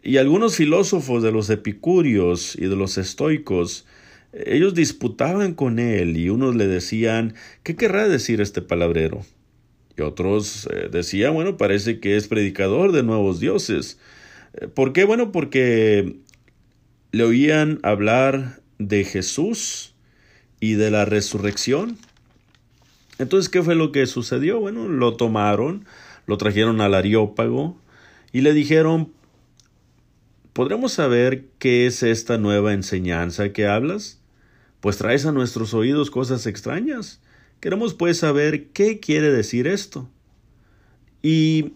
Y 0.03 0.17
algunos 0.17 0.57
filósofos 0.57 1.23
de 1.23 1.31
los 1.31 1.51
epicúreos 1.51 2.57
y 2.57 2.67
de 2.67 2.77
los 2.77 2.99
estoicos 2.99 3.87
ellos 4.35 4.75
disputaban 4.75 5.55
con 5.55 5.79
él 5.79 6.17
y 6.17 6.29
unos 6.29 6.57
le 6.57 6.67
decían, 6.67 7.35
¿qué 7.63 7.77
querrá 7.77 8.09
decir 8.09 8.41
este 8.41 8.63
palabrero? 8.63 9.25
Y 9.97 10.03
otros 10.03 10.69
eh, 10.73 10.89
decían, 10.91 11.35
bueno, 11.35 11.57
parece 11.57 12.01
que 12.01 12.17
es 12.17 12.27
predicador 12.27 12.93
de 12.93 13.05
nuevos 13.05 13.39
dioses. 13.39 13.99
Eh, 14.55 14.67
¿Por 14.67 14.93
qué? 14.93 15.05
Bueno, 15.05 15.31
porque 15.31 16.17
le 17.13 17.25
oían 17.25 17.79
hablar 17.85 18.61
de 18.79 19.05
Jesús 19.05 19.95
y 20.59 20.75
de 20.75 20.91
la 20.91 21.05
resurrección. 21.05 21.97
Entonces, 23.19 23.49
¿qué 23.49 23.63
fue 23.63 23.77
lo 23.77 23.93
que 23.93 24.07
sucedió? 24.07 24.59
Bueno, 24.59 24.89
lo 24.89 25.17
tomaron, 25.17 25.85
lo 26.27 26.39
trajeron 26.39 26.81
al 26.81 26.95
Areópago 26.95 27.79
y 28.33 28.41
le 28.41 28.53
dijeron, 28.53 29.13
¿podremos 30.53 30.93
saber 30.93 31.45
qué 31.61 31.87
es 31.87 32.03
esta 32.03 32.37
nueva 32.37 32.73
enseñanza 32.73 33.53
que 33.53 33.69
hablas? 33.69 34.19
Pues 34.85 34.99
traes 34.99 35.25
a 35.25 35.33
nuestros 35.33 35.73
oídos 35.73 36.11
cosas 36.11 36.47
extrañas. 36.47 37.23
Queremos 37.61 37.95
pues 37.95 38.19
saber 38.19 38.67
qué 38.67 39.01
quiere 39.01 39.33
decir 39.33 39.67
esto. 39.67 40.11
Y 41.23 41.73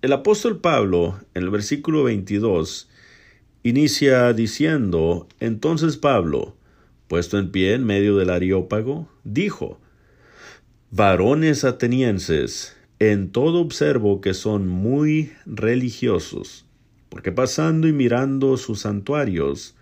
el 0.00 0.12
apóstol 0.12 0.60
Pablo, 0.60 1.18
en 1.34 1.42
el 1.42 1.50
versículo 1.50 2.04
22, 2.04 2.88
inicia 3.64 4.32
diciendo, 4.32 5.26
entonces 5.40 5.96
Pablo, 5.96 6.56
puesto 7.08 7.40
en 7.40 7.50
pie 7.50 7.74
en 7.74 7.82
medio 7.82 8.16
del 8.18 8.30
Areópago, 8.30 9.08
dijo, 9.24 9.80
Varones 10.92 11.64
atenienses, 11.64 12.76
en 13.00 13.32
todo 13.32 13.58
observo 13.60 14.20
que 14.20 14.34
son 14.34 14.68
muy 14.68 15.32
religiosos, 15.44 16.66
porque 17.08 17.32
pasando 17.32 17.88
y 17.88 17.92
mirando 17.92 18.58
sus 18.58 18.82
santuarios, 18.82 19.74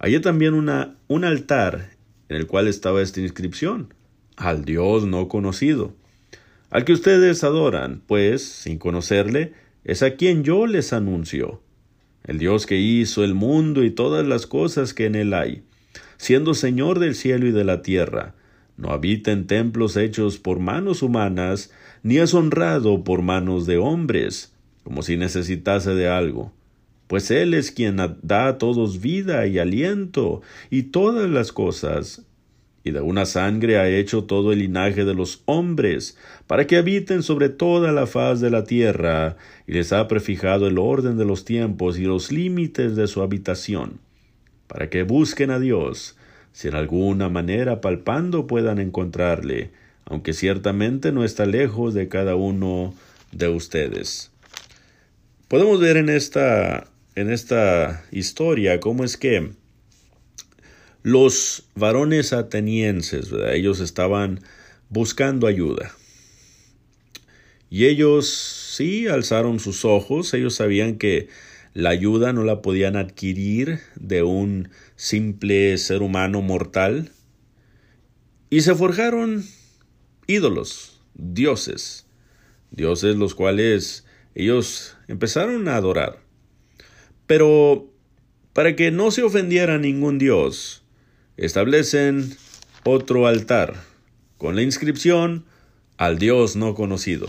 hallé 0.00 0.20
también 0.20 0.54
un 0.54 1.24
altar 1.24 1.90
en 2.28 2.36
el 2.36 2.46
cual 2.46 2.68
estaba 2.68 3.02
esta 3.02 3.20
inscripción, 3.20 3.92
al 4.36 4.64
Dios 4.64 5.06
no 5.06 5.28
conocido, 5.28 5.94
al 6.70 6.84
que 6.84 6.94
ustedes 6.94 7.44
adoran, 7.44 8.02
pues, 8.06 8.42
sin 8.42 8.78
conocerle, 8.78 9.52
es 9.84 10.02
a 10.02 10.16
quien 10.16 10.42
yo 10.42 10.66
les 10.66 10.92
anuncio, 10.92 11.62
el 12.24 12.38
Dios 12.38 12.66
que 12.66 12.78
hizo 12.78 13.24
el 13.24 13.34
mundo 13.34 13.84
y 13.84 13.90
todas 13.90 14.26
las 14.26 14.46
cosas 14.46 14.94
que 14.94 15.04
en 15.04 15.16
él 15.16 15.34
hay, 15.34 15.64
siendo 16.16 16.54
Señor 16.54 16.98
del 16.98 17.14
cielo 17.14 17.46
y 17.46 17.52
de 17.52 17.64
la 17.64 17.82
tierra, 17.82 18.34
no 18.78 18.92
habita 18.92 19.32
en 19.32 19.46
templos 19.46 19.98
hechos 19.98 20.38
por 20.38 20.60
manos 20.60 21.02
humanas, 21.02 21.70
ni 22.02 22.16
es 22.16 22.32
honrado 22.32 23.04
por 23.04 23.20
manos 23.20 23.66
de 23.66 23.76
hombres, 23.76 24.54
como 24.82 25.02
si 25.02 25.18
necesitase 25.18 25.94
de 25.94 26.08
algo, 26.08 26.52
pues 27.10 27.32
Él 27.32 27.54
es 27.54 27.72
quien 27.72 27.96
da 27.96 28.46
a 28.46 28.58
todos 28.58 29.00
vida 29.00 29.44
y 29.48 29.58
aliento 29.58 30.42
y 30.70 30.84
todas 30.84 31.28
las 31.28 31.50
cosas, 31.50 32.22
y 32.84 32.92
de 32.92 33.00
una 33.00 33.26
sangre 33.26 33.78
ha 33.78 33.88
hecho 33.88 34.22
todo 34.22 34.52
el 34.52 34.60
linaje 34.60 35.04
de 35.04 35.14
los 35.14 35.42
hombres, 35.46 36.16
para 36.46 36.68
que 36.68 36.76
habiten 36.76 37.24
sobre 37.24 37.48
toda 37.48 37.90
la 37.90 38.06
faz 38.06 38.40
de 38.40 38.50
la 38.50 38.62
tierra, 38.62 39.36
y 39.66 39.72
les 39.72 39.92
ha 39.92 40.06
prefijado 40.06 40.68
el 40.68 40.78
orden 40.78 41.18
de 41.18 41.24
los 41.24 41.44
tiempos 41.44 41.98
y 41.98 42.04
los 42.04 42.30
límites 42.30 42.94
de 42.94 43.08
su 43.08 43.22
habitación, 43.22 43.98
para 44.68 44.88
que 44.88 45.02
busquen 45.02 45.50
a 45.50 45.58
Dios, 45.58 46.16
si 46.52 46.68
en 46.68 46.76
alguna 46.76 47.28
manera 47.28 47.80
palpando 47.80 48.46
puedan 48.46 48.78
encontrarle, 48.78 49.72
aunque 50.04 50.32
ciertamente 50.32 51.10
no 51.10 51.24
está 51.24 51.44
lejos 51.44 51.92
de 51.92 52.06
cada 52.06 52.36
uno 52.36 52.94
de 53.32 53.48
ustedes. 53.48 54.30
Podemos 55.48 55.80
ver 55.80 55.96
en 55.96 56.08
esta, 56.08 56.86
en 57.20 57.30
esta 57.30 58.04
historia 58.10 58.80
cómo 58.80 59.04
es 59.04 59.16
que 59.16 59.52
los 61.02 61.68
varones 61.74 62.32
atenienses, 62.32 63.30
ellos 63.52 63.80
estaban 63.80 64.40
buscando 64.88 65.46
ayuda. 65.46 65.92
Y 67.70 67.86
ellos 67.86 68.28
sí 68.28 69.06
alzaron 69.06 69.60
sus 69.60 69.84
ojos, 69.84 70.34
ellos 70.34 70.56
sabían 70.56 70.98
que 70.98 71.28
la 71.72 71.90
ayuda 71.90 72.32
no 72.32 72.42
la 72.42 72.62
podían 72.62 72.96
adquirir 72.96 73.80
de 73.94 74.22
un 74.22 74.70
simple 74.96 75.78
ser 75.78 76.02
humano 76.02 76.42
mortal. 76.42 77.12
Y 78.50 78.62
se 78.62 78.74
forjaron 78.74 79.44
ídolos, 80.26 81.00
dioses, 81.14 82.06
dioses 82.72 83.16
los 83.16 83.34
cuales 83.34 84.04
ellos 84.34 84.96
empezaron 85.06 85.68
a 85.68 85.76
adorar. 85.76 86.29
Pero 87.30 87.88
para 88.54 88.74
que 88.74 88.90
no 88.90 89.12
se 89.12 89.22
ofendiera 89.22 89.78
ningún 89.78 90.18
dios, 90.18 90.82
establecen 91.36 92.34
otro 92.82 93.28
altar 93.28 93.76
con 94.36 94.56
la 94.56 94.62
inscripción 94.62 95.44
al 95.96 96.18
Dios 96.18 96.56
no 96.56 96.74
conocido. 96.74 97.28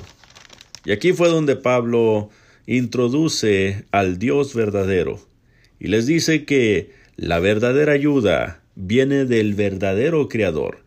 Y 0.86 0.92
aquí 0.92 1.14
fue 1.14 1.30
donde 1.30 1.56
Pablo 1.56 2.32
introduce 2.66 3.86
al 3.92 4.18
Dios 4.18 4.56
verdadero 4.56 5.20
y 5.80 5.90
les 5.90 6.08
dice 6.08 6.46
que 6.46 6.94
la 7.16 7.38
verdadera 7.38 7.94
ayuda 7.94 8.64
viene 8.74 9.26
del 9.26 9.54
verdadero 9.54 10.30
Creador, 10.30 10.84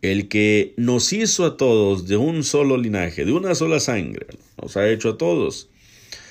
el 0.00 0.28
que 0.28 0.72
nos 0.78 1.12
hizo 1.12 1.44
a 1.44 1.58
todos 1.58 2.08
de 2.08 2.16
un 2.16 2.42
solo 2.44 2.78
linaje, 2.78 3.26
de 3.26 3.32
una 3.32 3.54
sola 3.54 3.78
sangre, 3.78 4.26
nos 4.58 4.78
ha 4.78 4.88
hecho 4.88 5.10
a 5.10 5.18
todos. 5.18 5.68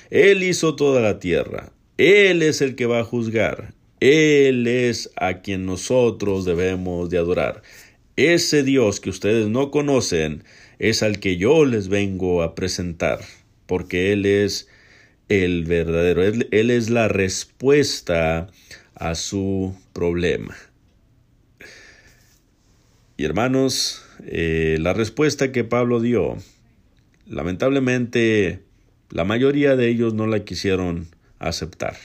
Él 0.09 0.41
hizo 0.41 0.75
toda 0.75 0.99
la 0.99 1.19
tierra, 1.19 1.73
Él 1.97 2.43
es 2.43 2.61
el 2.61 2.75
que 2.75 2.85
va 2.85 2.99
a 2.99 3.03
juzgar, 3.03 3.73
Él 3.99 4.67
es 4.67 5.09
a 5.15 5.41
quien 5.41 5.65
nosotros 5.65 6.45
debemos 6.45 7.09
de 7.09 7.17
adorar. 7.17 7.63
Ese 8.15 8.63
Dios 8.63 8.99
que 8.99 9.09
ustedes 9.09 9.47
no 9.47 9.71
conocen 9.71 10.43
es 10.77 11.01
al 11.01 11.19
que 11.19 11.37
yo 11.37 11.65
les 11.65 11.87
vengo 11.87 12.43
a 12.43 12.53
presentar, 12.53 13.19
porque 13.65 14.13
Él 14.13 14.27
es 14.27 14.67
el 15.27 15.65
verdadero, 15.65 16.23
Él, 16.23 16.47
es 16.51 16.89
la 16.91 17.07
respuesta 17.07 18.47
a 18.93 19.15
su 19.15 19.75
problema. 19.93 20.55
Y 23.17 23.25
hermanos, 23.25 24.05
eh, 24.25 24.77
la 24.79 24.93
respuesta 24.93 25.51
que 25.51 25.63
Pablo 25.63 25.99
dio, 25.99 26.37
lamentablemente 27.25 28.61
la 29.09 29.23
mayoría 29.23 29.75
de 29.75 29.87
ellos 29.89 30.13
no 30.13 30.27
la 30.27 30.43
quisieron 30.43 31.07
aceptar. 31.39 31.95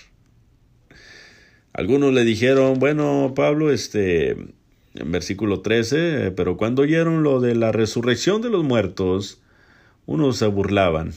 Algunos 1.73 2.13
le 2.13 2.25
dijeron, 2.25 2.79
bueno, 2.79 3.33
Pablo, 3.35 3.73
este, 3.73 4.31
en 4.31 5.13
versículo 5.13 5.61
13, 5.61 6.33
pero 6.33 6.57
cuando 6.57 6.83
oyeron 6.83 7.23
lo 7.23 7.41
de 7.41 7.55
la 7.55 7.73
resurrección 7.73 8.43
de 8.43 8.51
los 8.51 8.63
muertos, 8.63 9.41
unos 10.07 10.37
se 10.39 10.47
burlaban 10.47 11.13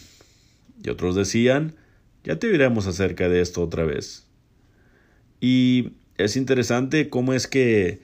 y 0.84 0.90
otros 0.90 1.16
decían, 1.16 1.76
ya 2.24 2.38
te 2.38 2.50
diremos 2.50 2.88
acerca 2.88 3.28
de 3.28 3.42
esto 3.42 3.62
otra 3.62 3.84
vez. 3.84 4.28
Y 5.42 5.94
es 6.18 6.38
interesante 6.38 7.10
cómo 7.10 7.34
es 7.34 7.48
que 7.48 8.00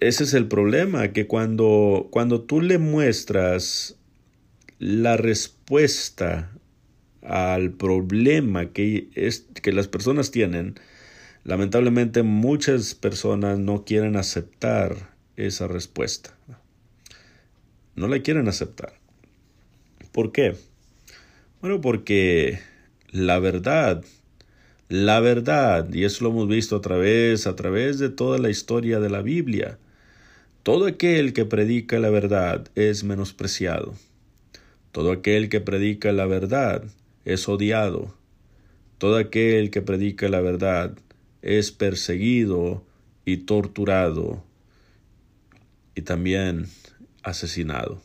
ese 0.00 0.24
es 0.24 0.34
el 0.34 0.48
problema, 0.48 1.12
que 1.12 1.26
cuando, 1.26 2.08
cuando 2.10 2.42
tú 2.42 2.60
le 2.60 2.78
muestras 2.78 3.96
la 4.78 5.16
respuesta 5.16 6.50
al 7.28 7.72
problema 7.72 8.66
que, 8.72 9.08
es, 9.14 9.46
que 9.62 9.72
las 9.72 9.88
personas 9.88 10.30
tienen, 10.30 10.74
lamentablemente 11.44 12.22
muchas 12.22 12.94
personas 12.94 13.58
no 13.58 13.84
quieren 13.84 14.16
aceptar 14.16 15.14
esa 15.36 15.68
respuesta. 15.68 16.36
No 17.94 18.08
la 18.08 18.20
quieren 18.20 18.48
aceptar. 18.48 18.94
¿Por 20.12 20.32
qué? 20.32 20.56
Bueno, 21.60 21.80
porque 21.80 22.60
la 23.10 23.38
verdad, 23.38 24.04
la 24.88 25.20
verdad, 25.20 25.92
y 25.92 26.04
eso 26.04 26.24
lo 26.24 26.30
hemos 26.30 26.48
visto 26.48 26.76
a 26.76 26.80
través, 26.80 27.46
a 27.46 27.56
través 27.56 27.98
de 27.98 28.08
toda 28.08 28.38
la 28.38 28.50
historia 28.50 29.00
de 29.00 29.10
la 29.10 29.22
Biblia. 29.22 29.78
Todo 30.62 30.86
aquel 30.86 31.32
que 31.32 31.44
predica 31.44 31.98
la 31.98 32.10
verdad 32.10 32.68
es 32.74 33.04
menospreciado. 33.04 33.94
Todo 34.92 35.12
aquel 35.12 35.48
que 35.48 35.60
predica 35.60 36.12
la 36.12 36.26
verdad 36.26 36.84
es 37.26 37.48
odiado. 37.48 38.14
Todo 38.96 39.18
aquel 39.18 39.70
que 39.70 39.82
predica 39.82 40.28
la 40.28 40.40
verdad 40.40 40.96
es 41.42 41.70
perseguido 41.72 42.86
y 43.26 43.38
torturado 43.38 44.42
y 45.94 46.02
también 46.02 46.68
asesinado. 47.22 48.00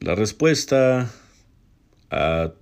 La 0.00 0.14
respuesta 0.14 1.10
a, 2.10 2.52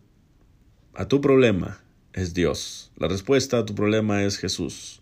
tu 1.08 1.20
problema 1.20 1.80
es 2.12 2.34
Dios. 2.34 2.92
La 2.96 3.08
respuesta 3.08 3.58
a 3.58 3.64
tu 3.64 3.74
problema 3.74 4.24
es 4.24 4.36
Jesús. 4.36 5.00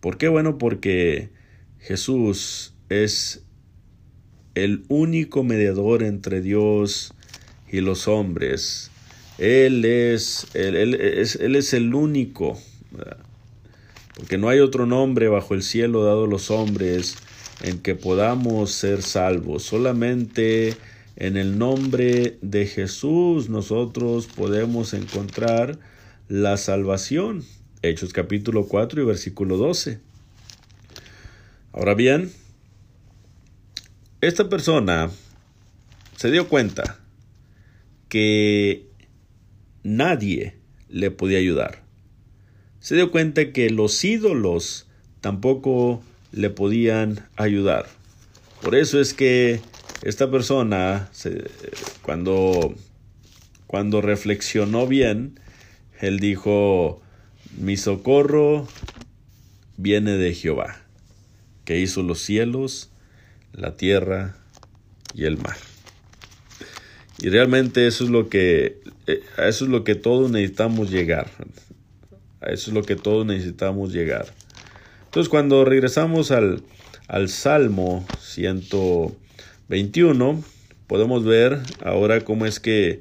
¿Por 0.00 0.16
qué? 0.16 0.28
Bueno, 0.28 0.56
porque 0.56 1.30
Jesús 1.78 2.74
es 2.88 3.44
el 4.54 4.84
único 4.88 5.42
mediador 5.42 6.02
entre 6.02 6.40
Dios 6.40 7.12
y 7.70 7.80
los 7.80 8.08
hombres. 8.08 8.90
Él 9.38 9.84
es, 9.84 10.48
él, 10.54 10.94
es, 10.94 11.36
él 11.36 11.56
es 11.56 11.72
el 11.72 11.94
único, 11.94 12.58
porque 14.14 14.38
no 14.38 14.48
hay 14.48 14.60
otro 14.60 14.86
nombre 14.86 15.28
bajo 15.28 15.54
el 15.54 15.62
cielo 15.62 16.04
dado 16.04 16.24
a 16.24 16.28
los 16.28 16.50
hombres 16.50 17.16
en 17.62 17.78
que 17.78 17.94
podamos 17.94 18.70
ser 18.72 19.02
salvos. 19.02 19.62
Solamente 19.62 20.76
en 21.16 21.36
el 21.36 21.58
nombre 21.58 22.38
de 22.42 22.66
Jesús 22.66 23.48
nosotros 23.48 24.26
podemos 24.26 24.92
encontrar 24.92 25.78
la 26.28 26.56
salvación. 26.56 27.44
Hechos 27.82 28.12
capítulo 28.12 28.66
4 28.66 29.02
y 29.02 29.04
versículo 29.06 29.56
12. 29.56 30.00
Ahora 31.72 31.94
bien, 31.94 32.30
esta 34.20 34.48
persona 34.50 35.10
se 36.16 36.30
dio 36.30 36.46
cuenta 36.48 36.98
que 38.10 38.84
nadie 39.82 40.56
le 40.90 41.10
podía 41.10 41.38
ayudar. 41.38 41.82
Se 42.80 42.96
dio 42.96 43.10
cuenta 43.10 43.52
que 43.52 43.70
los 43.70 44.04
ídolos 44.04 44.86
tampoco 45.22 46.02
le 46.32 46.50
podían 46.50 47.26
ayudar. 47.36 47.86
Por 48.60 48.74
eso 48.74 49.00
es 49.00 49.14
que 49.14 49.60
esta 50.02 50.30
persona, 50.30 51.10
cuando, 52.02 52.74
cuando 53.66 54.02
reflexionó 54.02 54.86
bien, 54.86 55.38
él 56.00 56.18
dijo, 56.18 57.00
mi 57.58 57.76
socorro 57.76 58.66
viene 59.76 60.12
de 60.12 60.34
Jehová, 60.34 60.82
que 61.64 61.78
hizo 61.78 62.02
los 62.02 62.20
cielos, 62.20 62.90
la 63.52 63.76
tierra 63.76 64.36
y 65.14 65.24
el 65.24 65.38
mar. 65.38 65.69
Y 67.22 67.28
realmente 67.28 67.86
eso 67.86 68.04
es 68.04 68.10
lo 68.10 68.28
que 68.28 68.80
eh, 69.06 69.22
eso 69.38 69.64
es 69.64 69.70
lo 69.70 69.84
que 69.84 69.94
todos 69.94 70.30
necesitamos 70.30 70.90
llegar. 70.90 71.28
A 72.40 72.50
eso 72.50 72.70
es 72.70 72.74
lo 72.74 72.82
que 72.82 72.96
todos 72.96 73.26
necesitamos 73.26 73.92
llegar. 73.92 74.26
Entonces, 75.04 75.28
cuando 75.28 75.64
regresamos 75.64 76.30
al, 76.30 76.62
al 77.08 77.28
Salmo 77.28 78.06
121, 78.20 80.42
podemos 80.86 81.24
ver 81.24 81.58
ahora 81.84 82.20
cómo 82.20 82.46
es 82.46 82.60
que 82.60 83.00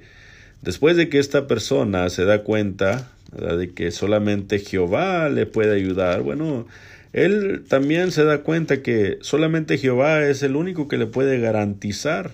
después 0.62 0.98
de 0.98 1.10
que 1.10 1.20
esta 1.20 1.48
persona 1.48 2.10
se 2.10 2.26
da 2.26 2.44
cuenta 2.44 3.12
de 3.32 3.72
que 3.72 3.92
solamente 3.92 4.60
Jehová 4.60 5.30
le 5.30 5.46
puede 5.46 5.76
ayudar, 5.76 6.24
bueno, 6.24 6.66
él 7.14 7.64
también 7.68 8.12
se 8.12 8.24
da 8.24 8.40
cuenta 8.40 8.82
que 8.82 9.20
solamente 9.22 9.78
Jehová 9.78 10.26
es 10.26 10.44
el 10.44 10.56
único 10.56 10.88
que 10.88 10.98
le 10.98 11.06
puede 11.06 11.40
garantizar, 11.40 12.32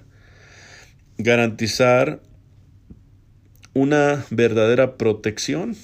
garantizar 1.18 2.22
una 3.74 4.26
verdadera 4.30 4.98
protección 4.98 5.76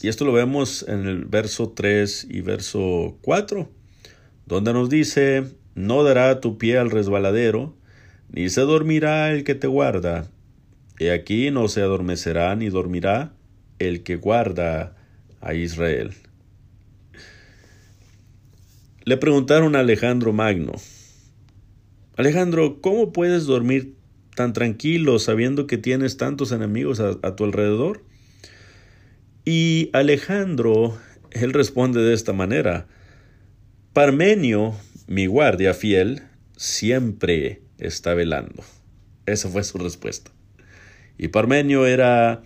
y 0.00 0.08
esto 0.08 0.24
lo 0.24 0.32
vemos 0.32 0.84
en 0.86 1.06
el 1.06 1.24
verso 1.24 1.70
3 1.70 2.28
y 2.30 2.40
verso 2.40 3.18
4, 3.22 3.68
donde 4.46 4.72
nos 4.72 4.88
dice, 4.88 5.44
no 5.74 6.04
dará 6.04 6.40
tu 6.40 6.56
pie 6.56 6.78
al 6.78 6.90
resbaladero, 6.90 7.76
ni 8.30 8.48
se 8.48 8.60
dormirá 8.60 9.32
el 9.32 9.42
que 9.42 9.56
te 9.56 9.66
guarda. 9.66 10.28
Y 11.00 11.08
aquí 11.08 11.50
no 11.50 11.66
se 11.66 11.82
adormecerá 11.82 12.54
ni 12.54 12.68
dormirá 12.68 13.32
el 13.80 14.04
que 14.04 14.16
guarda 14.16 14.96
a 15.40 15.54
Israel. 15.54 16.12
Le 19.04 19.16
preguntaron 19.16 19.74
a 19.74 19.80
Alejandro 19.80 20.32
Magno, 20.32 20.74
Alejandro, 22.18 22.80
¿cómo 22.80 23.12
puedes 23.12 23.46
dormir 23.46 23.94
tan 24.34 24.52
tranquilo 24.52 25.20
sabiendo 25.20 25.68
que 25.68 25.78
tienes 25.78 26.16
tantos 26.16 26.50
enemigos 26.50 26.98
a, 26.98 27.36
tu 27.36 27.44
alrededor? 27.44 28.02
Y 29.44 29.88
Alejandro, 29.92 30.98
él 31.30 31.52
responde 31.52 32.00
de 32.00 32.14
esta 32.14 32.32
manera, 32.32 32.88
Parmenio, 33.92 34.74
mi 35.06 35.26
guardia 35.26 35.74
fiel, 35.74 36.24
siempre 36.56 37.62
está 37.78 38.14
velando. 38.14 38.64
Esa 39.26 39.48
fue 39.48 39.62
su 39.62 39.78
respuesta. 39.78 40.32
Y 41.18 41.28
Parmenio 41.28 41.86
era 41.86 42.42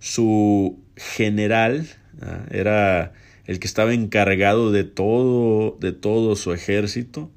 su 0.00 0.84
general, 0.96 1.88
¿ah? 2.20 2.44
era 2.50 3.14
el 3.46 3.58
que 3.58 3.66
estaba 3.66 3.94
encargado 3.94 4.70
de 4.70 4.84
todo, 4.84 5.78
de 5.80 5.92
todo 5.92 6.36
su 6.36 6.52
ejército. 6.52 7.30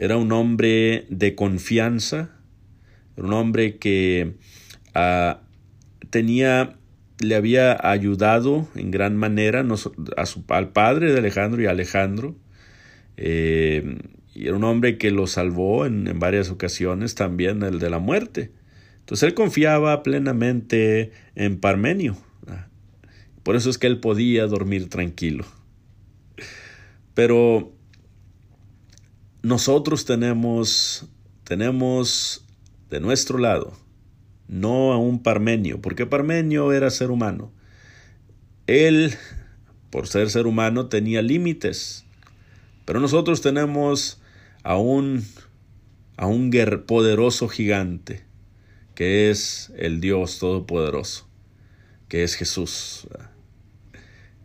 Era 0.00 0.16
un 0.16 0.30
hombre 0.30 1.06
de 1.10 1.34
confianza, 1.34 2.30
un 3.16 3.32
hombre 3.32 3.78
que 3.78 4.36
ah, 4.94 5.40
tenía 6.10 6.76
le 7.20 7.34
había 7.34 7.76
ayudado 7.82 8.68
en 8.76 8.92
gran 8.92 9.16
manera 9.16 9.66
a 10.16 10.26
su, 10.26 10.44
al 10.46 10.68
padre 10.68 11.10
de 11.10 11.18
Alejandro 11.18 11.60
y 11.60 11.66
a 11.66 11.72
Alejandro. 11.72 12.36
Eh, 13.16 13.98
y 14.36 14.46
era 14.46 14.54
un 14.54 14.62
hombre 14.62 14.98
que 14.98 15.10
lo 15.10 15.26
salvó 15.26 15.84
en, 15.84 16.06
en, 16.06 16.20
varias 16.20 16.48
ocasiones 16.48 17.16
también 17.16 17.64
el 17.64 17.80
de 17.80 17.90
la 17.90 17.98
muerte. 17.98 18.52
Entonces 19.00 19.28
él 19.28 19.34
confiaba 19.34 20.04
plenamente 20.04 21.10
en 21.34 21.58
Parmenio. 21.58 22.16
Por 23.42 23.56
eso 23.56 23.68
es 23.68 23.78
que 23.78 23.88
él 23.88 23.98
podía 23.98 24.46
dormir 24.46 24.88
tranquilo. 24.88 25.44
Pero 27.14 27.72
nosotros 29.42 30.04
tenemos, 30.04 31.06
tenemos 31.44 32.44
de 32.90 33.00
nuestro 33.00 33.38
lado 33.38 33.76
no 34.48 34.92
a 34.92 34.96
un 34.98 35.22
Parmenio, 35.22 35.80
porque 35.80 36.06
Parmenio 36.06 36.72
era 36.72 36.90
ser 36.90 37.10
humano. 37.10 37.52
Él, 38.66 39.14
por 39.90 40.08
ser 40.08 40.30
ser 40.30 40.46
humano, 40.46 40.88
tenía 40.88 41.22
límites, 41.22 42.04
pero 42.84 42.98
nosotros 42.98 43.42
tenemos 43.42 44.20
a 44.62 44.76
un, 44.78 45.24
a 46.16 46.26
un 46.26 46.50
poderoso 46.86 47.48
gigante, 47.48 48.24
que 48.94 49.30
es 49.30 49.70
el 49.76 50.00
Dios 50.00 50.38
Todopoderoso, 50.38 51.28
que 52.08 52.24
es 52.24 52.34
Jesús. 52.34 53.06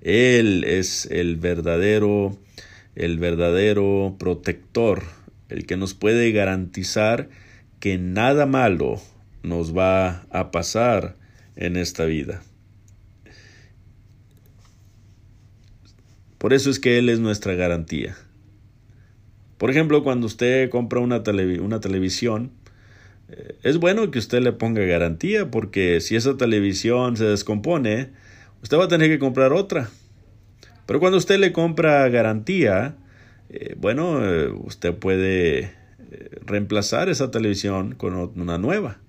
Él 0.02 0.66
es 0.66 1.06
el 1.06 1.38
verdadero, 1.38 2.38
el 2.96 3.18
verdadero 3.18 4.16
protector, 4.20 5.04
el 5.50 5.66
que 5.66 5.78
nos 5.78 5.94
puede 5.94 6.32
garantizar 6.32 7.30
que 7.80 7.98
nada 7.98 8.46
malo 8.46 9.02
nos 9.42 9.76
va 9.78 10.26
a 10.32 10.52
pasar 10.52 11.18
en 11.56 11.76
esta 11.76 12.06
vida. 12.06 12.42
Por 16.38 16.54
eso 16.54 16.70
es 16.70 16.80
que 16.80 16.98
Él 16.98 17.10
es 17.10 17.20
nuestra 17.20 17.54
garantía. 17.54 18.16
Por 19.58 19.72
ejemplo, 19.72 20.04
cuando 20.04 20.28
usted 20.28 20.70
compra 20.70 21.00
una, 21.00 21.24
una 21.62 21.80
televisión, 21.80 22.52
eh, 23.30 23.56
es 23.64 23.78
bueno 23.78 24.12
que 24.12 24.20
usted 24.20 24.42
le 24.42 24.52
ponga 24.52 24.82
garantía 24.84 25.50
porque 25.50 26.02
si 26.02 26.18
esa 26.18 26.36
televisión 26.36 27.16
se 27.16 27.24
descompone, 27.26 28.10
usted 28.62 28.78
va 28.78 28.86
a 28.86 28.90
tener 28.90 29.10
que 29.10 29.20
comprar 29.20 29.54
otra. 29.54 29.90
Pero 30.86 31.00
cuando 31.00 31.18
usted 31.18 31.40
le 31.40 31.54
compra 31.54 32.08
garantía, 32.10 32.96
eh, 33.50 33.76
bueno, 33.78 34.26
eh, 34.26 34.50
usted 34.50 34.94
puede 34.94 35.72
reemplazar 36.46 37.10
esa 37.10 37.32
televisión 37.32 37.96
con 37.96 38.16
una 38.16 38.58
nueva. 38.58 39.00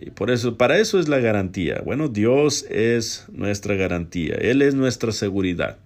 Y 0.00 0.10
por 0.10 0.30
eso, 0.30 0.56
para 0.56 0.78
eso 0.78 0.98
es 0.98 1.08
la 1.08 1.18
garantía. 1.18 1.80
Bueno, 1.84 2.08
Dios 2.08 2.64
es 2.70 3.26
nuestra 3.32 3.74
garantía. 3.74 4.34
Él 4.36 4.62
es 4.62 4.74
nuestra 4.74 5.12
seguridad. 5.12 5.78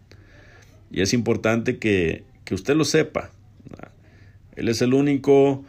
Y 0.90 1.00
es 1.00 1.12
importante 1.12 1.78
que, 1.78 2.24
que 2.44 2.54
usted 2.54 2.76
lo 2.76 2.84
sepa. 2.84 3.30
Él 4.54 4.68
es 4.68 4.80
el 4.80 4.94
único 4.94 5.64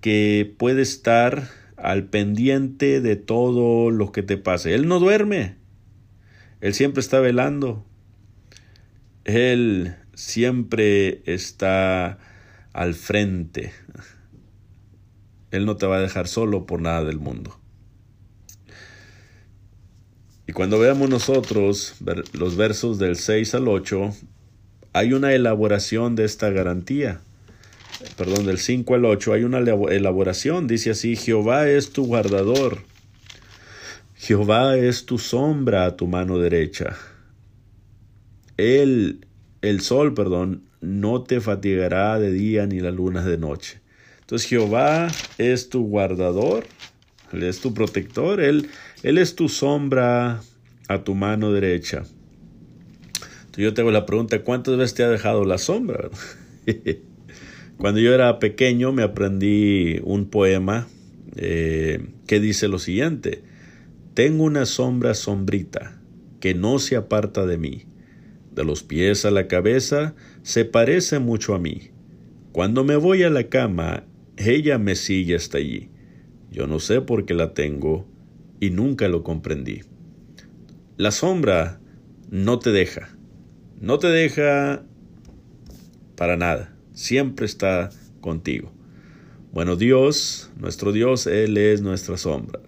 que 0.00 0.52
puede 0.58 0.82
estar 0.82 1.48
al 1.76 2.04
pendiente 2.04 3.00
de 3.00 3.16
todo 3.16 3.90
lo 3.90 4.10
que 4.12 4.22
te 4.22 4.36
pase. 4.36 4.74
Él 4.74 4.88
no 4.88 4.98
duerme. 4.98 5.56
Él 6.60 6.74
siempre 6.74 7.00
está 7.00 7.20
velando. 7.20 7.84
Él 9.24 9.96
siempre 10.14 11.22
está 11.26 12.18
al 12.72 12.94
frente. 12.94 13.72
Él 15.50 15.66
no 15.66 15.76
te 15.76 15.86
va 15.86 15.96
a 15.96 16.00
dejar 16.00 16.28
solo 16.28 16.66
por 16.66 16.80
nada 16.80 17.04
del 17.04 17.18
mundo. 17.18 17.58
Y 20.46 20.52
cuando 20.52 20.78
veamos 20.78 21.08
nosotros 21.08 21.94
los 22.32 22.56
versos 22.56 22.98
del 22.98 23.16
6 23.16 23.54
al 23.54 23.68
8, 23.68 24.12
hay 24.92 25.12
una 25.12 25.32
elaboración 25.32 26.16
de 26.16 26.24
esta 26.24 26.50
garantía. 26.50 27.20
Perdón, 28.16 28.46
del 28.46 28.58
5 28.58 28.94
al 28.94 29.04
8 29.04 29.32
hay 29.34 29.44
una 29.44 29.58
elaboración. 29.58 30.66
Dice 30.66 30.90
así, 30.90 31.16
Jehová 31.16 31.68
es 31.68 31.92
tu 31.92 32.06
guardador. 32.06 32.78
Jehová 34.16 34.76
es 34.76 35.06
tu 35.06 35.18
sombra 35.18 35.84
a 35.84 35.96
tu 35.96 36.06
mano 36.06 36.38
derecha. 36.38 36.96
Él, 38.56 39.26
el 39.60 39.80
sol, 39.80 40.14
perdón, 40.14 40.64
no 40.80 41.22
te 41.22 41.40
fatigará 41.40 42.18
de 42.18 42.32
día 42.32 42.66
ni 42.66 42.80
la 42.80 42.90
luna 42.90 43.24
de 43.24 43.38
noche. 43.38 43.80
Entonces 44.20 44.48
Jehová 44.48 45.08
es 45.38 45.68
tu 45.68 45.86
guardador, 45.86 46.64
Él 47.32 47.42
es 47.44 47.60
tu 47.60 47.74
protector, 47.74 48.40
Él 48.40 48.68
él 49.02 49.18
es 49.18 49.34
tu 49.34 49.48
sombra 49.48 50.42
a 50.88 51.02
tu 51.02 51.14
mano 51.14 51.52
derecha. 51.52 52.04
Yo 53.56 53.74
te 53.74 53.80
hago 53.80 53.90
la 53.90 54.06
pregunta, 54.06 54.42
¿cuántas 54.42 54.76
veces 54.76 54.94
te 54.94 55.02
ha 55.02 55.08
dejado 55.08 55.44
la 55.44 55.58
sombra? 55.58 56.08
Cuando 57.78 58.00
yo 58.00 58.14
era 58.14 58.38
pequeño 58.38 58.92
me 58.92 59.02
aprendí 59.02 60.00
un 60.04 60.30
poema 60.30 60.86
eh, 61.36 62.00
que 62.26 62.38
dice 62.38 62.68
lo 62.68 62.78
siguiente, 62.78 63.42
tengo 64.14 64.44
una 64.44 64.66
sombra 64.66 65.14
sombrita 65.14 66.00
que 66.38 66.54
no 66.54 66.78
se 66.78 66.96
aparta 66.96 67.44
de 67.44 67.58
mí. 67.58 67.82
De 68.54 68.64
los 68.64 68.82
pies 68.82 69.24
a 69.24 69.30
la 69.30 69.48
cabeza 69.48 70.14
se 70.42 70.64
parece 70.64 71.18
mucho 71.18 71.54
a 71.54 71.58
mí. 71.58 71.90
Cuando 72.52 72.84
me 72.84 72.96
voy 72.96 73.22
a 73.22 73.30
la 73.30 73.48
cama, 73.48 74.04
ella 74.36 74.78
me 74.78 74.94
sigue 74.94 75.34
hasta 75.34 75.58
allí. 75.58 75.88
Yo 76.50 76.66
no 76.66 76.80
sé 76.80 77.00
por 77.00 77.24
qué 77.24 77.32
la 77.32 77.54
tengo 77.54 78.06
y 78.60 78.70
nunca 78.70 79.08
lo 79.08 79.22
comprendí. 79.22 79.80
La 80.98 81.10
sombra 81.10 81.80
no 82.30 82.58
te 82.58 82.70
deja, 82.70 83.08
no 83.80 83.98
te 83.98 84.08
deja 84.08 84.84
para 86.16 86.36
nada, 86.36 86.76
siempre 86.92 87.46
está 87.46 87.90
contigo. 88.20 88.72
Bueno, 89.52 89.76
Dios, 89.76 90.50
nuestro 90.56 90.92
Dios, 90.92 91.26
Él 91.26 91.56
es 91.56 91.82
nuestra 91.82 92.16
sombra. 92.16 92.60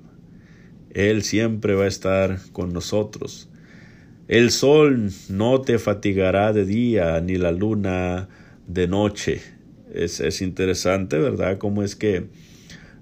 Él 0.91 1.23
siempre 1.23 1.75
va 1.75 1.85
a 1.85 1.89
estar 1.89 2.39
con 2.53 2.73
nosotros. 2.73 3.49
El 4.27 4.51
sol 4.53 5.11
no 5.29 5.61
te 5.61 5.79
fatigará 5.79 6.55
de 6.55 6.65
día, 6.65 7.21
ni 7.21 7.37
la 7.37 7.53
luna 7.53 8.29
de 8.67 8.89
noche. 8.89 9.43
Es, 9.93 10.41
interesante, 10.41 11.19
¿verdad? 11.19 11.59
Cómo 11.59 11.83
es 11.83 11.95
que 11.95 12.25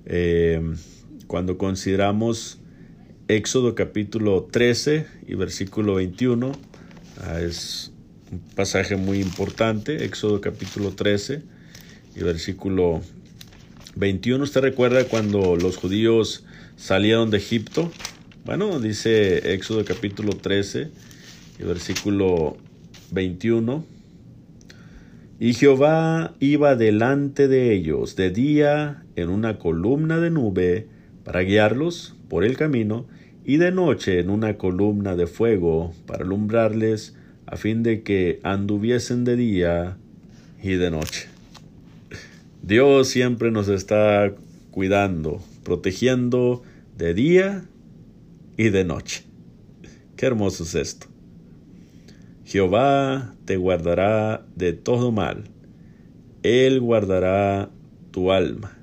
eh, 0.04 0.60
cuando 1.28 1.58
consideramos 1.58 2.58
Éxodo 3.28 3.76
capítulo 3.76 4.48
13 4.50 5.06
y 5.28 5.34
versículo 5.36 5.94
21, 5.94 6.50
ah, 7.20 7.40
es 7.40 7.92
un 8.32 8.40
pasaje 8.56 8.96
muy 8.96 9.20
importante, 9.20 10.04
Éxodo 10.04 10.40
capítulo 10.40 10.90
13 10.90 11.40
y 12.16 12.24
versículo 12.24 13.00
21. 13.94 14.42
¿Usted 14.42 14.60
recuerda 14.60 15.04
cuando 15.04 15.54
los 15.54 15.76
judíos 15.76 16.44
salieron 16.74 17.30
de 17.30 17.36
Egipto? 17.36 17.92
Bueno, 18.44 18.80
dice 18.80 19.54
Éxodo 19.54 19.84
capítulo 19.84 20.32
13 20.32 21.11
versículo 21.64 22.56
21. 23.10 23.84
Y 25.38 25.54
Jehová 25.54 26.34
iba 26.38 26.76
delante 26.76 27.48
de 27.48 27.72
ellos 27.72 28.16
de 28.16 28.30
día 28.30 29.02
en 29.16 29.28
una 29.28 29.58
columna 29.58 30.18
de 30.18 30.30
nube 30.30 30.86
para 31.24 31.40
guiarlos 31.40 32.14
por 32.28 32.44
el 32.44 32.56
camino, 32.56 33.06
y 33.44 33.56
de 33.56 33.72
noche 33.72 34.20
en 34.20 34.30
una 34.30 34.56
columna 34.56 35.16
de 35.16 35.26
fuego 35.26 35.92
para 36.06 36.24
alumbrarles, 36.24 37.16
a 37.46 37.56
fin 37.56 37.82
de 37.82 38.02
que 38.02 38.40
anduviesen 38.44 39.24
de 39.24 39.36
día 39.36 39.96
y 40.62 40.74
de 40.74 40.90
noche. 40.90 41.28
Dios 42.62 43.08
siempre 43.08 43.50
nos 43.50 43.68
está 43.68 44.32
cuidando, 44.70 45.42
protegiendo 45.64 46.62
de 46.96 47.14
día 47.14 47.64
y 48.56 48.70
de 48.70 48.84
noche. 48.84 49.24
Qué 50.16 50.26
hermoso 50.26 50.62
es 50.62 50.76
esto. 50.76 51.11
Jehová 52.52 53.34
te 53.46 53.56
guardará 53.56 54.44
de 54.56 54.74
todo 54.74 55.10
mal. 55.10 55.44
Él 56.42 56.80
guardará 56.80 57.70
tu 58.10 58.30
alma. 58.30 58.76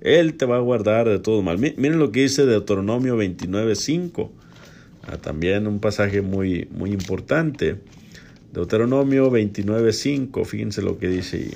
Él 0.00 0.38
te 0.38 0.46
va 0.46 0.56
a 0.56 0.60
guardar 0.60 1.06
de 1.06 1.18
todo 1.18 1.42
mal. 1.42 1.58
Miren 1.58 1.98
lo 1.98 2.12
que 2.12 2.22
dice 2.22 2.46
Deuteronomio 2.46 3.18
29.5. 3.18 4.30
Ah, 5.02 5.18
también 5.18 5.66
un 5.66 5.80
pasaje 5.80 6.22
muy, 6.22 6.66
muy 6.70 6.92
importante. 6.92 7.76
Deuteronomio 8.54 9.30
29.5. 9.30 10.46
Fíjense 10.46 10.80
lo 10.80 10.96
que 10.96 11.08
dice 11.08 11.36
ahí. 11.36 11.54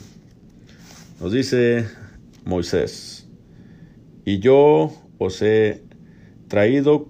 Nos 1.19 1.33
dice 1.33 1.87
Moisés, 2.45 3.27
y 4.27 4.39
yo 4.41 4.93
os 5.17 5.41
he 5.41 5.81
traído 6.49 7.09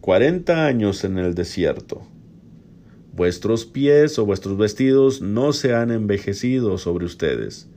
cuarenta 0.00 0.66
años 0.66 1.02
en 1.02 1.18
el 1.18 1.34
desierto. 1.34 2.13
Vuestros 3.14 3.64
pies 3.64 4.18
o 4.18 4.26
vuestros 4.26 4.58
vestidos 4.58 5.20
no 5.20 5.52
se 5.52 5.72
han 5.72 5.92
envejecido 5.92 6.78
sobre 6.78 7.04
ustedes, 7.04 7.68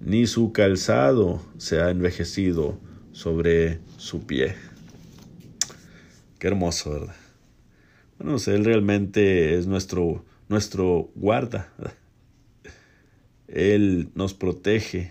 ni 0.00 0.28
su 0.28 0.52
calzado 0.52 1.42
se 1.56 1.80
ha 1.80 1.90
envejecido 1.90 2.78
sobre 3.10 3.80
su 3.96 4.24
pie. 4.24 4.54
Qué 6.38 6.46
hermoso, 6.46 6.92
¿verdad? 6.92 7.16
Bueno, 8.20 8.36
Él 8.46 8.64
realmente 8.64 9.58
es 9.58 9.66
nuestro, 9.66 10.24
nuestro 10.48 11.10
guarda. 11.16 11.72
Él 13.48 14.10
nos 14.14 14.32
protege 14.32 15.10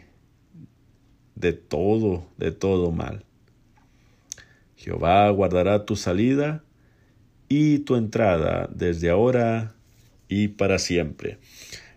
de 1.36 1.52
todo, 1.52 2.26
de 2.38 2.54
todo 2.54 2.92
mal. 2.92 3.26
Jehová 4.78 5.30
guardará 5.32 5.86
tu 5.86 5.98
salida 5.98 6.64
y 7.50 7.80
tu 7.80 7.96
entrada 7.96 8.70
desde 8.74 9.10
ahora 9.10 9.76
y 10.28 10.50
para 10.50 10.80
siempre. 10.80 11.38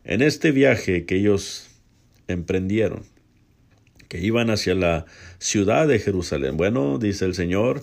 En 0.05 0.23
este 0.23 0.53
viaje 0.53 1.05
que 1.05 1.17
ellos 1.17 1.69
emprendieron, 2.29 3.03
que 4.09 4.21
iban 4.21 4.51
hacia 4.51 4.75
la 4.75 5.07
ciudad 5.39 5.87
de 5.87 5.99
Jerusalén, 5.99 6.57
bueno, 6.57 6.99
dice 6.99 7.25
el 7.25 7.35
Señor, 7.35 7.83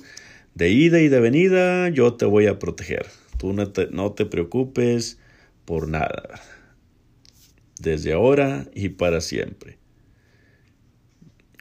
de 0.56 0.70
ida 0.70 1.00
y 1.00 1.08
de 1.08 1.20
venida 1.20 1.90
yo 1.90 2.16
te 2.16 2.26
voy 2.26 2.48
a 2.48 2.60
proteger. 2.60 3.06
Tú 3.38 3.54
no 3.54 3.72
te, 3.72 3.88
no 3.92 4.14
te 4.14 4.26
preocupes 4.26 5.20
por 5.66 5.88
nada 5.88 6.42
desde 7.80 8.14
ahora 8.14 8.66
y 8.74 8.90
para 8.90 9.22
siempre. 9.22 9.78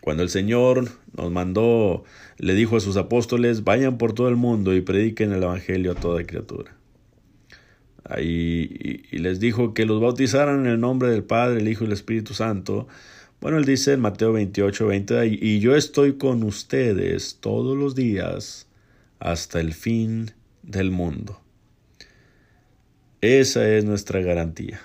Cuando 0.06 0.22
el 0.22 0.28
Señor 0.28 0.88
nos 1.16 1.32
mandó, 1.32 2.04
le 2.38 2.54
dijo 2.54 2.76
a 2.76 2.80
sus 2.80 2.96
apóstoles, 2.96 3.64
vayan 3.64 3.98
por 3.98 4.12
todo 4.12 4.28
el 4.28 4.36
mundo 4.36 4.72
y 4.72 4.80
prediquen 4.80 5.32
el 5.32 5.42
Evangelio 5.42 5.90
a 5.90 5.94
toda 5.96 6.22
criatura. 6.22 6.76
Ahí, 8.04 9.02
y, 9.10 9.18
les 9.18 9.40
dijo 9.40 9.74
que 9.74 9.84
los 9.84 10.00
bautizaran 10.00 10.60
en 10.60 10.66
el 10.66 10.78
nombre 10.78 11.10
del 11.10 11.24
Padre, 11.24 11.58
el 11.58 11.66
Hijo 11.66 11.82
y 11.82 11.88
el 11.88 11.92
Espíritu 11.92 12.34
Santo. 12.34 12.86
Bueno, 13.40 13.58
él 13.58 13.64
dice 13.64 13.94
en 13.94 14.00
Mateo 14.00 14.32
28, 14.32 14.86
20, 14.86 15.26
y 15.26 15.58
yo 15.58 15.74
estoy 15.74 16.18
con 16.18 16.44
ustedes 16.44 17.38
todos 17.40 17.76
los 17.76 17.96
días 17.96 18.68
hasta 19.18 19.58
el 19.58 19.74
fin 19.74 20.30
del 20.62 20.92
mundo. 20.92 21.40
Esa 23.22 23.68
es 23.68 23.84
nuestra 23.84 24.20
garantía. 24.20 24.80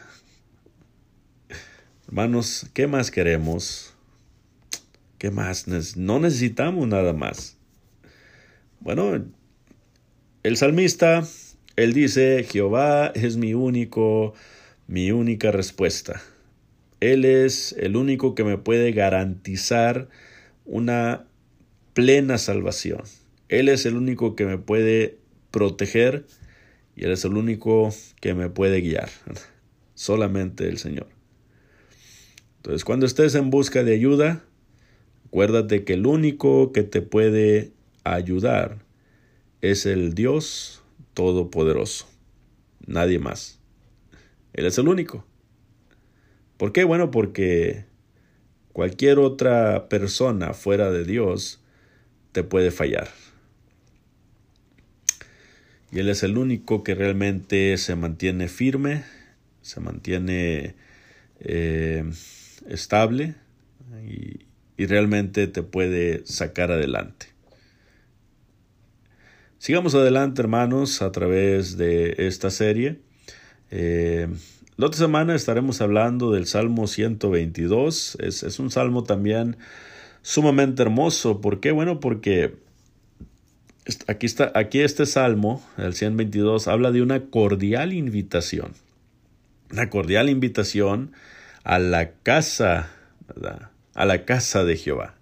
Hermanos, 2.07 2.65
¿qué 2.73 2.87
más 2.87 3.11
queremos? 3.11 3.93
¿Qué 5.21 5.29
más? 5.29 5.67
No 5.97 6.19
necesitamos 6.19 6.87
nada 6.87 7.13
más. 7.13 7.55
Bueno, 8.79 9.23
el 10.41 10.57
salmista, 10.57 11.23
él 11.75 11.93
dice, 11.93 12.43
Jehová 12.43 13.11
es 13.13 13.37
mi 13.37 13.53
único, 13.53 14.33
mi 14.87 15.11
única 15.11 15.51
respuesta. 15.51 16.23
Él 17.01 17.23
es 17.25 17.75
el 17.77 17.97
único 17.97 18.33
que 18.33 18.43
me 18.43 18.57
puede 18.57 18.93
garantizar 18.93 20.09
una 20.65 21.27
plena 21.93 22.39
salvación. 22.39 23.03
Él 23.47 23.69
es 23.69 23.85
el 23.85 23.97
único 23.97 24.35
que 24.35 24.47
me 24.47 24.57
puede 24.57 25.19
proteger 25.51 26.25
y 26.95 27.03
Él 27.05 27.11
es 27.11 27.25
el 27.25 27.37
único 27.37 27.93
que 28.21 28.33
me 28.33 28.49
puede 28.49 28.81
guiar. 28.81 29.09
Solamente 29.93 30.67
el 30.67 30.79
Señor. 30.79 31.09
Entonces, 32.55 32.83
cuando 32.83 33.05
estés 33.05 33.35
en 33.35 33.51
busca 33.51 33.83
de 33.83 33.93
ayuda, 33.93 34.45
acuérdate 35.31 35.85
que 35.85 35.93
el 35.93 36.05
único 36.07 36.73
que 36.73 36.83
te 36.83 37.01
puede 37.01 37.71
ayudar 38.03 38.79
es 39.61 39.85
el 39.85 40.13
Dios 40.13 40.83
Todopoderoso. 41.13 42.05
Nadie 42.85 43.17
más. 43.17 43.57
Él 44.51 44.65
es 44.65 44.77
el 44.77 44.89
único. 44.89 45.25
¿Por 46.57 46.73
qué? 46.73 46.83
Bueno, 46.83 47.11
porque 47.11 47.85
cualquier 48.73 49.19
otra 49.19 49.87
persona 49.87 50.53
fuera 50.53 50.91
de 50.91 51.05
Dios 51.05 51.61
te 52.33 52.43
puede 52.43 52.71
fallar. 52.71 53.07
Y 55.93 55.99
Él 55.99 56.09
es 56.09 56.23
el 56.23 56.37
único 56.37 56.83
que 56.83 56.93
realmente 56.93 57.77
se 57.77 57.95
mantiene 57.95 58.49
firme, 58.49 59.05
se 59.61 59.79
mantiene 59.79 60.75
eh, 61.39 62.03
estable 62.67 63.35
y, 64.05 64.50
realmente 64.85 65.47
te 65.47 65.63
puede 65.63 66.25
sacar 66.25 66.71
adelante. 66.71 67.27
Sigamos 69.57 69.93
adelante, 69.93 70.41
hermanos, 70.41 71.01
a 71.01 71.11
través 71.11 71.77
de 71.77 72.15
esta 72.17 72.49
serie. 72.49 72.99
Eh, 73.69 74.27
la 74.75 74.87
otra 74.87 74.97
semana 74.97 75.35
estaremos 75.35 75.81
hablando 75.81 76.31
del 76.31 76.47
Salmo 76.47 76.87
122. 76.87 78.17
Es, 78.19 78.41
es 78.41 78.59
un 78.59 78.71
salmo 78.71 79.03
también 79.03 79.57
sumamente 80.23 80.81
hermoso. 80.81 81.41
¿Por 81.41 81.59
qué? 81.59 81.71
Bueno, 81.71 81.99
porque 81.99 82.55
aquí, 84.07 84.25
está, 84.25 84.51
aquí 84.55 84.79
este 84.79 85.05
salmo, 85.05 85.63
el 85.77 85.93
122, 85.93 86.67
habla 86.67 86.91
de 86.91 87.01
una 87.01 87.25
cordial 87.27 87.93
invitación. 87.93 88.73
Una 89.71 89.89
cordial 89.89 90.29
invitación 90.29 91.13
a 91.63 91.79
la 91.79 92.11
casa, 92.23 92.89
a 93.93 94.05
la 94.05 94.25
casa 94.25 94.63
de 94.63 94.77
Jehová. 94.77 95.15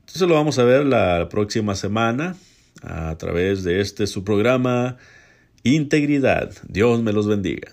Entonces 0.00 0.28
lo 0.28 0.34
vamos 0.34 0.58
a 0.58 0.64
ver 0.64 0.86
la 0.86 1.28
próxima 1.28 1.74
semana 1.74 2.36
a 2.82 3.16
través 3.18 3.64
de 3.64 3.80
este 3.80 4.06
su 4.06 4.24
programa 4.24 4.96
Integridad. 5.64 6.52
Dios 6.68 7.02
me 7.02 7.12
los 7.12 7.26
bendiga. 7.26 7.70